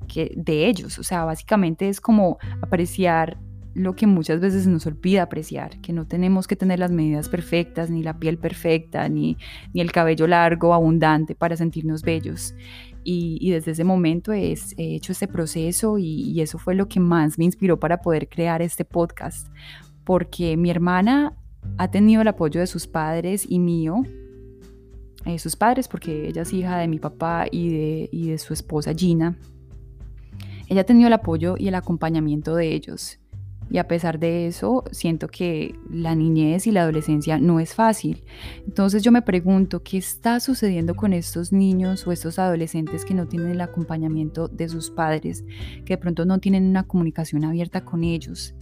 que 0.08 0.34
de 0.36 0.66
ellos. 0.66 0.98
O 0.98 1.04
sea, 1.04 1.26
básicamente 1.26 1.90
es 1.90 2.02
como 2.02 2.40
apreciar 2.64 3.38
lo 3.74 3.96
que 3.96 4.06
muchas 4.06 4.42
veces 4.42 4.68
nos 4.68 4.86
olvida 4.86 5.24
apreciar, 5.24 5.80
que 5.80 5.94
no 5.94 6.06
tenemos 6.06 6.48
que 6.48 6.56
tener 6.56 6.80
las 6.80 6.92
medidas 6.92 7.30
perfectas, 7.30 7.90
ni 7.90 8.04
la 8.04 8.20
piel 8.20 8.38
perfecta, 8.38 9.08
ni, 9.08 9.38
ni 9.74 9.82
el 9.82 9.92
cabello 9.92 10.28
largo, 10.28 10.74
abundante 10.74 11.36
para 11.36 11.56
sentirnos 11.56 12.02
bellos. 12.02 12.54
Y, 13.04 13.50
desde 13.50 13.72
ese 13.72 13.84
momento 13.84 14.32
he 14.32 14.54
hecho 14.78 15.12
este 15.12 15.28
proceso 15.28 15.98
y, 15.98 16.40
eso 16.42 16.58
fue 16.60 16.76
lo 16.76 16.88
que 16.88 17.00
más 17.00 17.38
me 17.38 17.46
inspiró 17.46 17.80
para 17.80 18.02
poder 18.02 18.28
crear 18.28 18.62
este 18.62 18.84
podcast, 18.86 19.48
porque 20.04 20.58
mi 20.58 20.70
hermana 20.70 21.34
ha 21.78 21.90
tenido 21.90 22.22
el 22.22 22.28
apoyo 22.28 22.60
de 22.60 22.68
sus 22.68 22.88
padres 22.88 23.46
y 23.48 23.60
mío, 23.60 24.04
eh, 25.26 25.40
sus 25.40 25.56
padres 25.56 25.88
porque 25.88 26.28
ella 26.28 26.42
es 26.42 26.52
hija 26.52 26.78
de 26.78 26.88
mi 26.88 27.00
papá 27.00 27.46
y 27.50 27.70
de, 27.70 28.10
y 28.12 28.30
de 28.30 28.38
su 28.38 28.54
esposa 28.54 28.94
Gina. 28.94 29.38
Ella 30.68 30.82
ha 30.82 30.86
tenido 30.86 31.08
el 31.08 31.14
apoyo 31.14 31.56
y 31.58 31.68
el 31.68 31.76
acompañamiento 31.76 32.56
de 32.56 32.74
ellos 32.74 33.21
y 33.72 33.78
a 33.78 33.88
pesar 33.88 34.20
de 34.20 34.48
eso, 34.48 34.84
siento 34.92 35.30
que 35.30 35.80
la 35.90 36.14
niñez 36.14 36.68
y 36.68 36.72
la 36.72 36.82
adolescencia 36.82 37.38
no 37.38 37.62
es 37.62 37.74
fácil. 37.74 38.22
Entonces 38.68 39.02
yo 39.02 39.14
me 39.14 39.22
pregunto, 39.22 39.82
¿qué 39.82 39.98
está 39.98 40.42
sucediendo 40.42 40.94
con 40.94 41.14
estos 41.14 41.54
niños 41.54 42.06
o 42.06 42.12
estos 42.12 42.38
adolescentes 42.38 43.06
que 43.06 43.14
no 43.14 43.30
tienen 43.30 43.50
el 43.50 43.62
acompañamiento 43.62 44.50
de 44.50 44.68
sus 44.68 44.92
padres, 44.92 45.46
que 45.86 45.94
de 45.94 45.98
pronto 45.98 46.26
no 46.26 46.40
tienen 46.40 46.66
una 46.66 46.84
comunicación 46.84 47.46
abierta 47.46 47.86
con 47.86 48.04
ellos? 48.04 48.56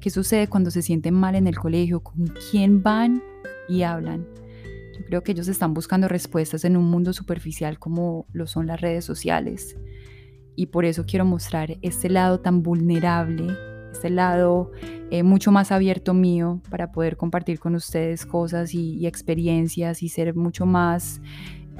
¿Qué 0.00 0.10
sucede 0.10 0.48
cuando 0.48 0.72
se 0.72 0.82
sienten 0.82 1.14
mal 1.14 1.36
en 1.36 1.46
el 1.46 1.56
colegio? 1.56 2.00
¿Con 2.00 2.26
quién 2.50 2.82
van 2.82 3.22
y 3.68 3.82
hablan? 3.82 4.26
Yo 4.98 5.04
creo 5.06 5.22
que 5.22 5.30
ellos 5.30 5.46
están 5.46 5.74
buscando 5.74 6.08
respuestas 6.08 6.64
en 6.64 6.76
un 6.76 6.90
mundo 6.90 7.12
superficial 7.12 7.78
como 7.78 8.26
lo 8.32 8.48
son 8.48 8.66
las 8.66 8.80
redes 8.80 9.04
sociales. 9.04 9.76
Y 10.56 10.66
por 10.66 10.84
eso 10.84 11.04
quiero 11.06 11.24
mostrar 11.24 11.76
este 11.82 12.08
lado 12.08 12.40
tan 12.40 12.64
vulnerable 12.64 13.75
este 13.96 14.10
lado 14.10 14.70
eh, 15.10 15.22
mucho 15.22 15.50
más 15.50 15.72
abierto 15.72 16.14
mío 16.14 16.60
para 16.70 16.92
poder 16.92 17.16
compartir 17.16 17.58
con 17.58 17.74
ustedes 17.74 18.26
cosas 18.26 18.74
y, 18.74 19.06
experiencias 19.06 20.02
y 20.02 20.08
ser 20.08 20.34
mucho 20.34 20.66
más 20.66 21.20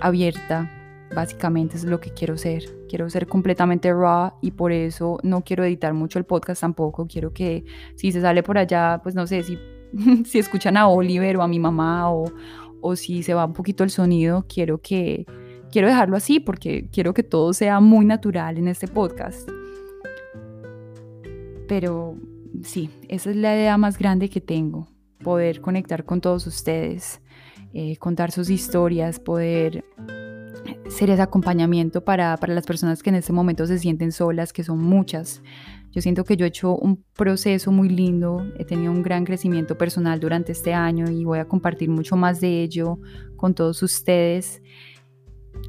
abierta 0.00 0.70
Básicamente 1.14 1.76
es 1.76 1.84
lo 1.84 2.00
que 2.00 2.10
quiero 2.10 2.36
ser. 2.36 2.64
Quiero 2.88 3.08
ser 3.08 3.28
completamente 3.28 3.92
raw 3.92 4.32
y 4.42 4.50
por 4.50 4.72
eso 4.72 5.18
no 5.22 5.42
quiero 5.42 5.64
editar 5.64 5.94
mucho 5.94 6.18
el 6.18 6.24
podcast 6.24 6.62
tampoco. 6.62 7.06
Quiero 7.06 7.32
que 7.32 7.64
si 7.94 8.10
se 8.10 8.20
sale 8.20 8.42
por 8.42 8.58
allá, 8.58 8.98
pues 9.04 9.14
no 9.14 9.24
sé, 9.24 9.44
si, 9.44 9.56
si 10.24 10.40
escuchan 10.40 10.76
a 10.76 10.88
Oliver 10.88 11.36
o 11.36 11.42
a 11.42 11.48
mi 11.48 11.60
mamá 11.60 12.10
o, 12.10 12.32
o 12.80 12.96
si 12.96 13.22
se 13.22 13.34
va 13.34 13.46
un 13.46 13.52
poquito 13.52 13.84
el 13.84 13.90
sonido, 13.90 14.46
quiero 14.48 14.78
que 14.78 15.26
quiero 15.70 15.86
dejarlo 15.86 16.16
así 16.16 16.40
porque 16.40 16.88
quiero 16.90 17.14
que 17.14 17.22
todo 17.22 17.52
sea 17.52 17.78
muy 17.78 18.04
natural 18.04 18.58
en 18.58 18.66
este 18.66 18.88
podcast. 18.88 19.48
Pero 21.68 22.16
sí, 22.62 22.90
esa 23.08 23.30
es 23.30 23.36
la 23.36 23.54
idea 23.54 23.76
más 23.76 23.98
grande 23.98 24.28
que 24.28 24.40
tengo, 24.40 24.88
poder 25.22 25.60
conectar 25.60 26.04
con 26.04 26.20
todos 26.20 26.46
ustedes, 26.46 27.20
eh, 27.72 27.96
contar 27.96 28.30
sus 28.30 28.50
historias, 28.50 29.18
poder 29.18 29.84
ser 30.88 31.10
ese 31.10 31.22
acompañamiento 31.22 32.04
para, 32.04 32.36
para, 32.36 32.54
las 32.54 32.66
personas 32.66 33.02
que 33.02 33.10
en 33.10 33.16
este 33.16 33.32
momento 33.32 33.66
se 33.66 33.78
sienten 33.78 34.12
solas, 34.12 34.52
que 34.52 34.64
son 34.64 34.78
muchas. 34.78 35.42
Yo 35.92 36.02
siento 36.02 36.24
que 36.24 36.36
yo 36.36 36.44
he 36.44 36.48
hecho 36.48 36.76
un 36.76 37.02
proceso 37.14 37.72
muy 37.72 37.88
lindo, 37.88 38.46
he 38.58 38.64
tenido 38.64 38.92
un 38.92 39.02
gran 39.02 39.24
crecimiento 39.24 39.78
personal 39.78 40.20
durante 40.20 40.52
este 40.52 40.74
año 40.74 41.10
y 41.10 41.24
voy 41.24 41.38
a 41.38 41.46
compartir 41.46 41.88
mucho 41.88 42.16
más 42.16 42.40
de 42.40 42.62
ello 42.62 42.98
con 43.36 43.54
todos 43.54 43.82
ustedes. 43.82 44.62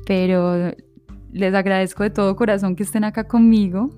Pero 0.05 0.73
les 1.31 1.53
agradezco 1.53 2.03
de 2.03 2.09
todo 2.09 2.35
corazón 2.35 2.75
que 2.75 2.83
estén 2.83 3.03
acá 3.03 3.25
conmigo 3.25 3.89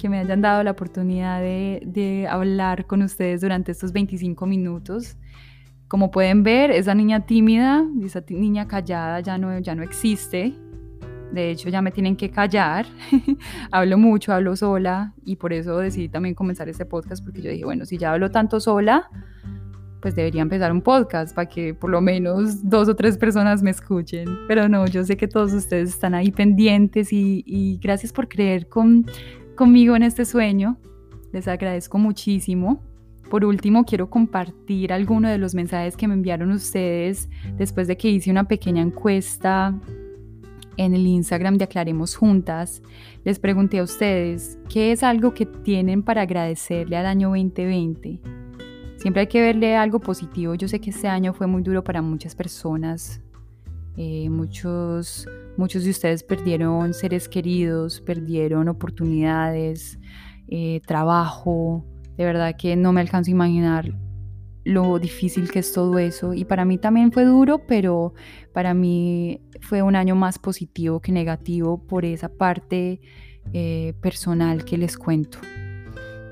que 0.00 0.08
me 0.08 0.18
hayan 0.18 0.40
dado 0.40 0.62
la 0.62 0.72
oportunidad 0.72 1.40
de, 1.40 2.26
hablar 2.28 2.86
con 2.86 3.02
ustedes 3.02 3.40
durante 3.40 3.72
estos 3.72 3.92
25 3.92 4.46
minutos. 4.46 5.16
Como 5.88 6.10
pueden 6.10 6.42
ver, 6.42 6.70
esa 6.70 6.94
niña 6.94 7.26
tímida, 7.26 7.84
esa 8.02 8.22
niña 8.28 8.66
callada 8.66 9.20
ya 9.20 9.38
no, 9.38 9.58
ya 9.60 9.74
no 9.74 9.82
existe. 9.82 10.54
De 11.32 11.50
hecho, 11.50 11.68
ya 11.68 11.82
me 11.82 11.90
tienen 11.90 12.16
que 12.16 12.30
callar. 12.30 12.86
hablo 13.70 13.98
mucho, 13.98 14.32
hablo 14.32 14.56
sola 14.56 15.14
y 15.24 15.36
por 15.36 15.52
eso 15.52 15.78
decidí 15.78 16.08
también 16.08 16.34
comenzar 16.34 16.68
este 16.68 16.84
podcast 16.84 17.24
porque 17.24 17.42
yo 17.42 17.50
dije, 17.50 17.64
bueno, 17.64 17.84
si 17.84 17.98
ya 17.98 18.12
hablo 18.12 18.30
tanto 18.30 18.60
sola, 18.60 19.10
pues 20.00 20.14
debería 20.14 20.42
empezar 20.42 20.70
un 20.70 20.82
podcast 20.82 21.34
para 21.34 21.48
que 21.48 21.72
por 21.72 21.90
lo 21.90 22.00
menos 22.00 22.68
dos 22.68 22.88
o 22.88 22.96
tres 22.96 23.16
personas 23.16 23.62
me 23.62 23.70
escuchen. 23.70 24.28
Pero 24.48 24.68
no, 24.68 24.86
yo 24.86 25.02
sé 25.04 25.16
que 25.16 25.28
todos 25.28 25.52
ustedes 25.52 25.90
están 25.90 26.14
ahí 26.14 26.30
pendientes 26.30 27.12
y, 27.12 27.42
y 27.46 27.78
gracias 27.78 28.12
por 28.12 28.28
creer 28.28 28.68
con, 28.68 29.06
conmigo 29.54 29.96
en 29.96 30.02
este 30.02 30.24
sueño. 30.24 30.78
Les 31.32 31.48
agradezco 31.48 31.98
muchísimo. 31.98 32.82
Por 33.30 33.44
último, 33.44 33.84
quiero 33.84 34.10
compartir 34.10 34.92
algunos 34.92 35.30
de 35.30 35.38
los 35.38 35.54
mensajes 35.54 35.96
que 35.96 36.06
me 36.06 36.14
enviaron 36.14 36.52
ustedes 36.52 37.28
después 37.56 37.88
de 37.88 37.96
que 37.96 38.08
hice 38.08 38.30
una 38.30 38.44
pequeña 38.44 38.82
encuesta 38.82 39.74
en 40.76 40.94
el 40.94 41.06
Instagram 41.06 41.56
de 41.56 41.64
Aclaremos 41.64 42.16
Juntas. 42.16 42.82
Les 43.24 43.38
pregunté 43.38 43.78
a 43.78 43.82
ustedes, 43.82 44.58
¿qué 44.68 44.92
es 44.92 45.02
algo 45.02 45.34
que 45.34 45.46
tienen 45.46 46.02
para 46.02 46.22
agradecerle 46.22 46.96
al 46.96 47.06
año 47.06 47.30
2020? 47.30 48.20
Siempre 48.98 49.22
hay 49.22 49.26
que 49.26 49.40
verle 49.40 49.76
algo 49.76 50.00
positivo. 50.00 50.54
Yo 50.54 50.68
sé 50.68 50.80
que 50.80 50.90
este 50.90 51.08
año 51.08 51.34
fue 51.34 51.46
muy 51.46 51.62
duro 51.62 51.82
para 51.82 52.02
muchas 52.02 52.34
personas. 52.34 53.23
Eh, 53.96 54.28
muchos 54.28 55.26
Muchos 55.56 55.84
de 55.84 55.90
ustedes 55.90 56.24
perdieron 56.24 56.94
seres 56.94 57.28
queridos, 57.28 58.00
perdieron 58.00 58.68
oportunidades, 58.68 60.00
eh, 60.48 60.80
trabajo. 60.84 61.84
De 62.16 62.24
verdad 62.24 62.56
que 62.58 62.74
no 62.74 62.92
me 62.92 63.00
alcanzo 63.00 63.30
a 63.30 63.32
imaginar 63.32 63.92
lo 64.64 64.98
difícil 64.98 65.48
que 65.48 65.60
es 65.60 65.72
todo 65.72 65.96
eso. 66.00 66.34
Y 66.34 66.44
para 66.44 66.64
mí 66.64 66.76
también 66.76 67.12
fue 67.12 67.24
duro, 67.24 67.60
pero 67.68 68.14
para 68.52 68.74
mí 68.74 69.42
fue 69.60 69.82
un 69.82 69.94
año 69.94 70.16
más 70.16 70.40
positivo 70.40 71.00
que 71.00 71.12
negativo 71.12 71.78
por 71.86 72.04
esa 72.04 72.28
parte 72.28 73.00
eh, 73.52 73.94
personal 74.00 74.64
que 74.64 74.76
les 74.76 74.96
cuento. 74.96 75.38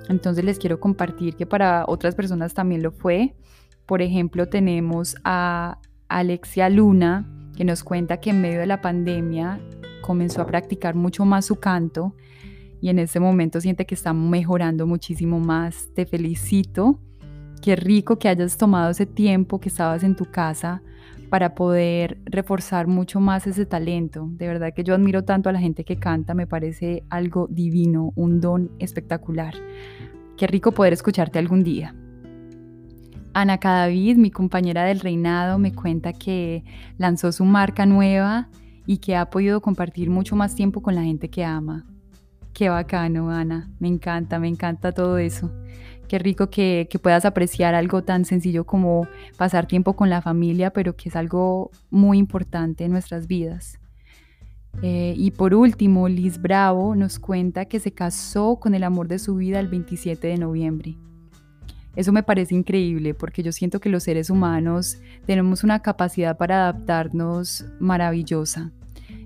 Entonces 0.09 0.45
les 0.45 0.59
quiero 0.59 0.81
compartir 0.81 1.37
que 1.37 1.47
para 1.47 1.85
otras 1.87 2.17
personas 2.17 2.55
también 2.55 2.83
lo 2.83 2.91
fue. 2.91 3.37
Por 3.87 4.03
ejemplo, 4.03 4.49
tenemos 4.49 5.15
a 5.23 5.79
Alexia 6.09 6.69
Luna, 6.69 7.29
que 7.57 7.65
nos 7.65 7.85
cuenta 7.85 8.19
que 8.19 8.31
en 8.31 8.41
medio 8.41 8.61
de 8.61 8.67
la 8.67 8.81
pandemia 8.81 9.61
comenzó 10.03 10.43
a 10.43 10.47
practicar 10.47 10.95
mucho 10.95 11.25
más 11.25 11.47
su 11.47 11.57
canto 11.57 12.15
y 12.81 12.89
en 12.89 12.99
este 12.99 13.21
momento 13.21 13.61
siente 13.61 13.87
que 13.87 13.95
está 13.95 14.13
mejorando 14.13 14.87
muchísimo 14.87 15.39
más. 15.39 15.89
Te 15.95 16.05
felicito. 16.05 16.99
Qué 17.63 17.77
rico 17.77 18.19
que 18.19 18.29
hayas 18.29 18.57
tomado 18.57 18.91
ese 18.91 19.07
tiempo 19.07 19.61
que 19.61 19.69
estabas 19.69 20.03
en 20.03 20.17
tu 20.17 20.25
casa 20.25 20.83
para 21.31 21.55
poder 21.55 22.19
reforzar 22.25 22.89
mucho 22.89 23.21
más 23.21 23.47
ese 23.47 23.65
talento. 23.67 24.29
De 24.33 24.49
verdad 24.49 24.75
que 24.75 24.83
yo 24.83 24.95
admiro 24.95 25.23
tanto 25.23 25.49
a 25.49 25.53
la 25.53 25.61
gente 25.61 25.85
que 25.85 25.97
canta, 25.97 26.35
me 26.35 26.49
parece 26.49 27.05
algo 27.09 27.47
divino, 27.49 28.13
un 28.17 28.41
don 28.41 28.73
espectacular. 28.81 29.55
Qué 30.37 30.49
rico 30.49 30.73
poder 30.73 30.93
escucharte 30.93 31.39
algún 31.39 31.63
día. 31.63 31.95
Ana 33.35 33.59
Cadavid, 33.59 34.17
mi 34.17 34.31
compañera 34.31 34.85
del 34.85 35.01
reinado, 35.01 35.59
me 35.59 35.75
cuenta 35.75 36.13
que 36.13 36.65
lanzó 36.99 37.33
su 37.33 37.45
marca 37.45 37.87
nueva 37.87 38.49
y 38.87 38.99
que 38.99 39.17
ha 39.17 39.31
podido 39.31 39.61
compartir 39.61 40.11
mucho 40.11 40.37
más 40.37 40.55
tiempo 40.55 40.83
con 40.83 40.95
la 40.95 41.03
gente 41.03 41.29
que 41.29 41.45
ama. 41.45 41.87
Qué 42.53 42.69
bacano, 42.69 43.31
Ana. 43.31 43.71
Me 43.79 43.89
encanta, 43.89 44.39
me 44.39 44.49
encanta 44.49 44.93
todo 44.93 45.17
eso. 45.17 45.51
Qué 46.09 46.19
rico 46.19 46.51
que, 46.51 46.87
puedas 47.03 47.25
apreciar 47.25 47.75
algo 47.75 48.03
tan 48.03 48.27
sencillo 48.27 48.65
como 48.65 49.07
pasar 49.39 49.67
tiempo 49.67 49.95
con 49.95 50.11
la 50.11 50.21
familia, 50.21 50.71
pero 50.71 50.95
que 50.95 51.09
es 51.09 51.17
algo 51.17 51.71
muy 51.91 52.19
importante 52.19 52.85
en 52.85 52.93
nuestras 52.93 53.27
vidas. 53.27 53.79
Eh, 54.83 55.15
y 55.17 55.31
por 55.31 55.55
último, 55.55 56.09
Liz 56.09 56.41
Bravo 56.41 56.95
nos 56.95 57.19
cuenta 57.19 57.65
que 57.65 57.81
se 57.81 57.93
casó 57.93 58.57
con 58.61 58.75
el 58.75 58.85
amor 58.85 59.09
de 59.09 59.19
su 59.19 59.37
vida 59.37 59.59
el 59.59 59.69
27 59.69 60.27
de 60.27 60.37
noviembre. 60.37 60.97
Eso 61.95 62.13
me 62.13 62.23
parece 62.23 62.55
increíble 62.55 63.15
porque 63.15 63.43
yo 63.43 63.53
siento 63.53 63.81
que 63.81 63.91
los 63.91 64.05
seres 64.05 64.31
humanos 64.31 64.99
tenemos 65.27 65.63
una 65.63 65.81
capacidad 65.81 66.37
para 66.39 66.63
adaptarnos 66.63 67.67
maravillosa. 67.81 68.73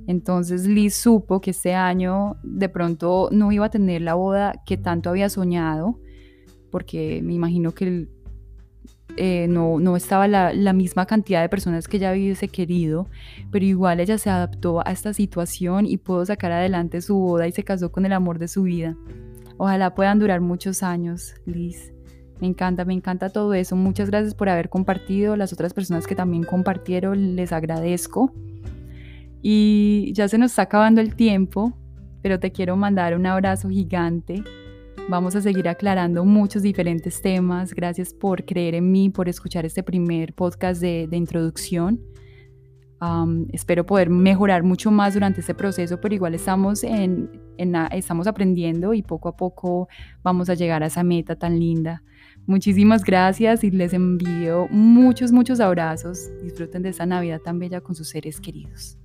Entonces 0.07 0.67
Liz 0.67 0.95
supo 0.95 1.41
que 1.41 1.51
este 1.51 1.75
año 1.75 2.37
de 2.43 2.69
pronto 2.69 3.29
no 3.33 3.53
iba 3.53 3.67
a 3.67 3.71
tener 3.71 4.03
la 4.03 4.15
boda 4.15 4.63
que 4.65 4.77
tanto 4.77 5.11
había 5.11 5.29
soñado, 5.29 5.99
porque 6.71 7.21
me 7.23 7.35
imagino 7.35 7.73
que 7.73 8.09
eh, 9.17 9.47
no, 9.49 9.81
no, 9.81 9.97
estaba 9.97 10.29
la, 10.29 10.53
la, 10.53 10.73
misma 10.73 11.07
cantidad 11.07 11.41
de 11.41 11.49
personas 11.49 11.89
que 11.89 11.97
ella 11.97 12.13
hubiese 12.13 12.49
querido, 12.49 13.09
pero 13.51 13.65
igual 13.65 13.99
ella 13.99 14.19
se 14.19 14.29
adaptó 14.29 14.87
a 14.87 14.93
esta 14.93 15.15
situación 15.15 15.87
y 15.87 15.97
pudo 15.97 16.27
sacar 16.27 16.53
adelante 16.53 17.01
su 17.01 17.17
boda 17.17 17.49
y 17.49 17.53
se 17.53 17.65
casó 17.65 17.91
con 17.91 18.05
el 18.05 18.13
amor 18.13 18.39
de 18.39 18.49
su 18.49 18.65
vida. 18.65 18.95
Ojalá 19.57 19.95
puedan 19.95 20.19
durar 20.19 20.43
muchos 20.43 20.83
años, 20.83 21.35
Liz. 21.47 21.96
Me 22.41 22.47
encanta, 22.47 22.85
me 22.85 22.93
encanta 22.93 23.31
todo 23.31 23.55
eso. 23.55 23.77
Muchas 23.77 24.11
gracias 24.11 24.35
por 24.35 24.49
haber 24.49 24.69
compartido. 24.69 25.37
Las 25.37 25.53
otras 25.53 25.73
personas 25.73 26.07
que 26.07 26.15
también 26.15 26.45
compartieron, 26.45 27.35
les 27.37 27.53
agradezco. 27.53 28.33
Y 29.43 30.13
ya 30.13 30.29
se 30.29 30.39
nos 30.39 30.53
está 30.53 30.63
acabando 30.63 31.01
el 31.01 31.15
tiempo, 31.15 31.73
pero 32.21 32.39
te 32.39 32.53
quiero 32.53 32.77
mandar 32.77 33.15
un 33.15 33.27
abrazo 33.27 33.69
gigante. 33.69 34.43
Vamos 35.09 35.37
a 35.37 35.41
seguir 35.41 35.69
aclarando 35.69 36.25
muchos 36.25 36.63
diferentes 36.63 37.23
temas. 37.23 37.73
Gracias 37.73 38.13
por 38.13 38.45
creer 38.45 38.75
en 38.75 38.91
mí, 38.91 39.09
por 39.09 39.29
escuchar 39.29 39.65
este 39.65 39.85
primer 39.85 40.35
podcast 40.35 40.81
de, 40.81 41.09
introducción. 41.13 42.01
espero 43.53 43.87
poder 43.87 44.11
mejorar 44.11 44.65
mucho 44.65 44.91
más 44.91 45.15
durante 45.15 45.41
este 45.41 45.55
proceso, 45.55 46.01
pero 46.01 46.15
igual 46.15 46.35
estamos, 46.35 46.83
en, 46.83 47.31
estamos 47.93 48.27
aprendiendo 48.27 48.95
y 48.95 49.03
poco 49.03 49.29
a 49.29 49.37
poco 49.37 49.89
vamos 50.25 50.51
a 50.51 50.55
llegar 50.55 50.83
a 50.83 50.87
esa 50.87 51.05
meta 51.05 51.37
tan 51.37 51.59
linda. 51.61 52.03
Muchísimas 52.47 53.03
gracias 53.03 53.65
y 53.65 53.71
les 53.73 53.93
envío 53.93 54.69
muchos, 54.71 55.33
muchos 55.33 55.59
abrazos. 55.59 56.31
Disfruten 56.43 56.83
de 56.83 56.91
esta 56.91 57.05
Navidad 57.05 57.41
tan 57.41 57.59
bella 57.59 57.81
con 57.81 57.97
sus 57.97 58.09
seres 58.09 58.41
queridos. 58.41 58.99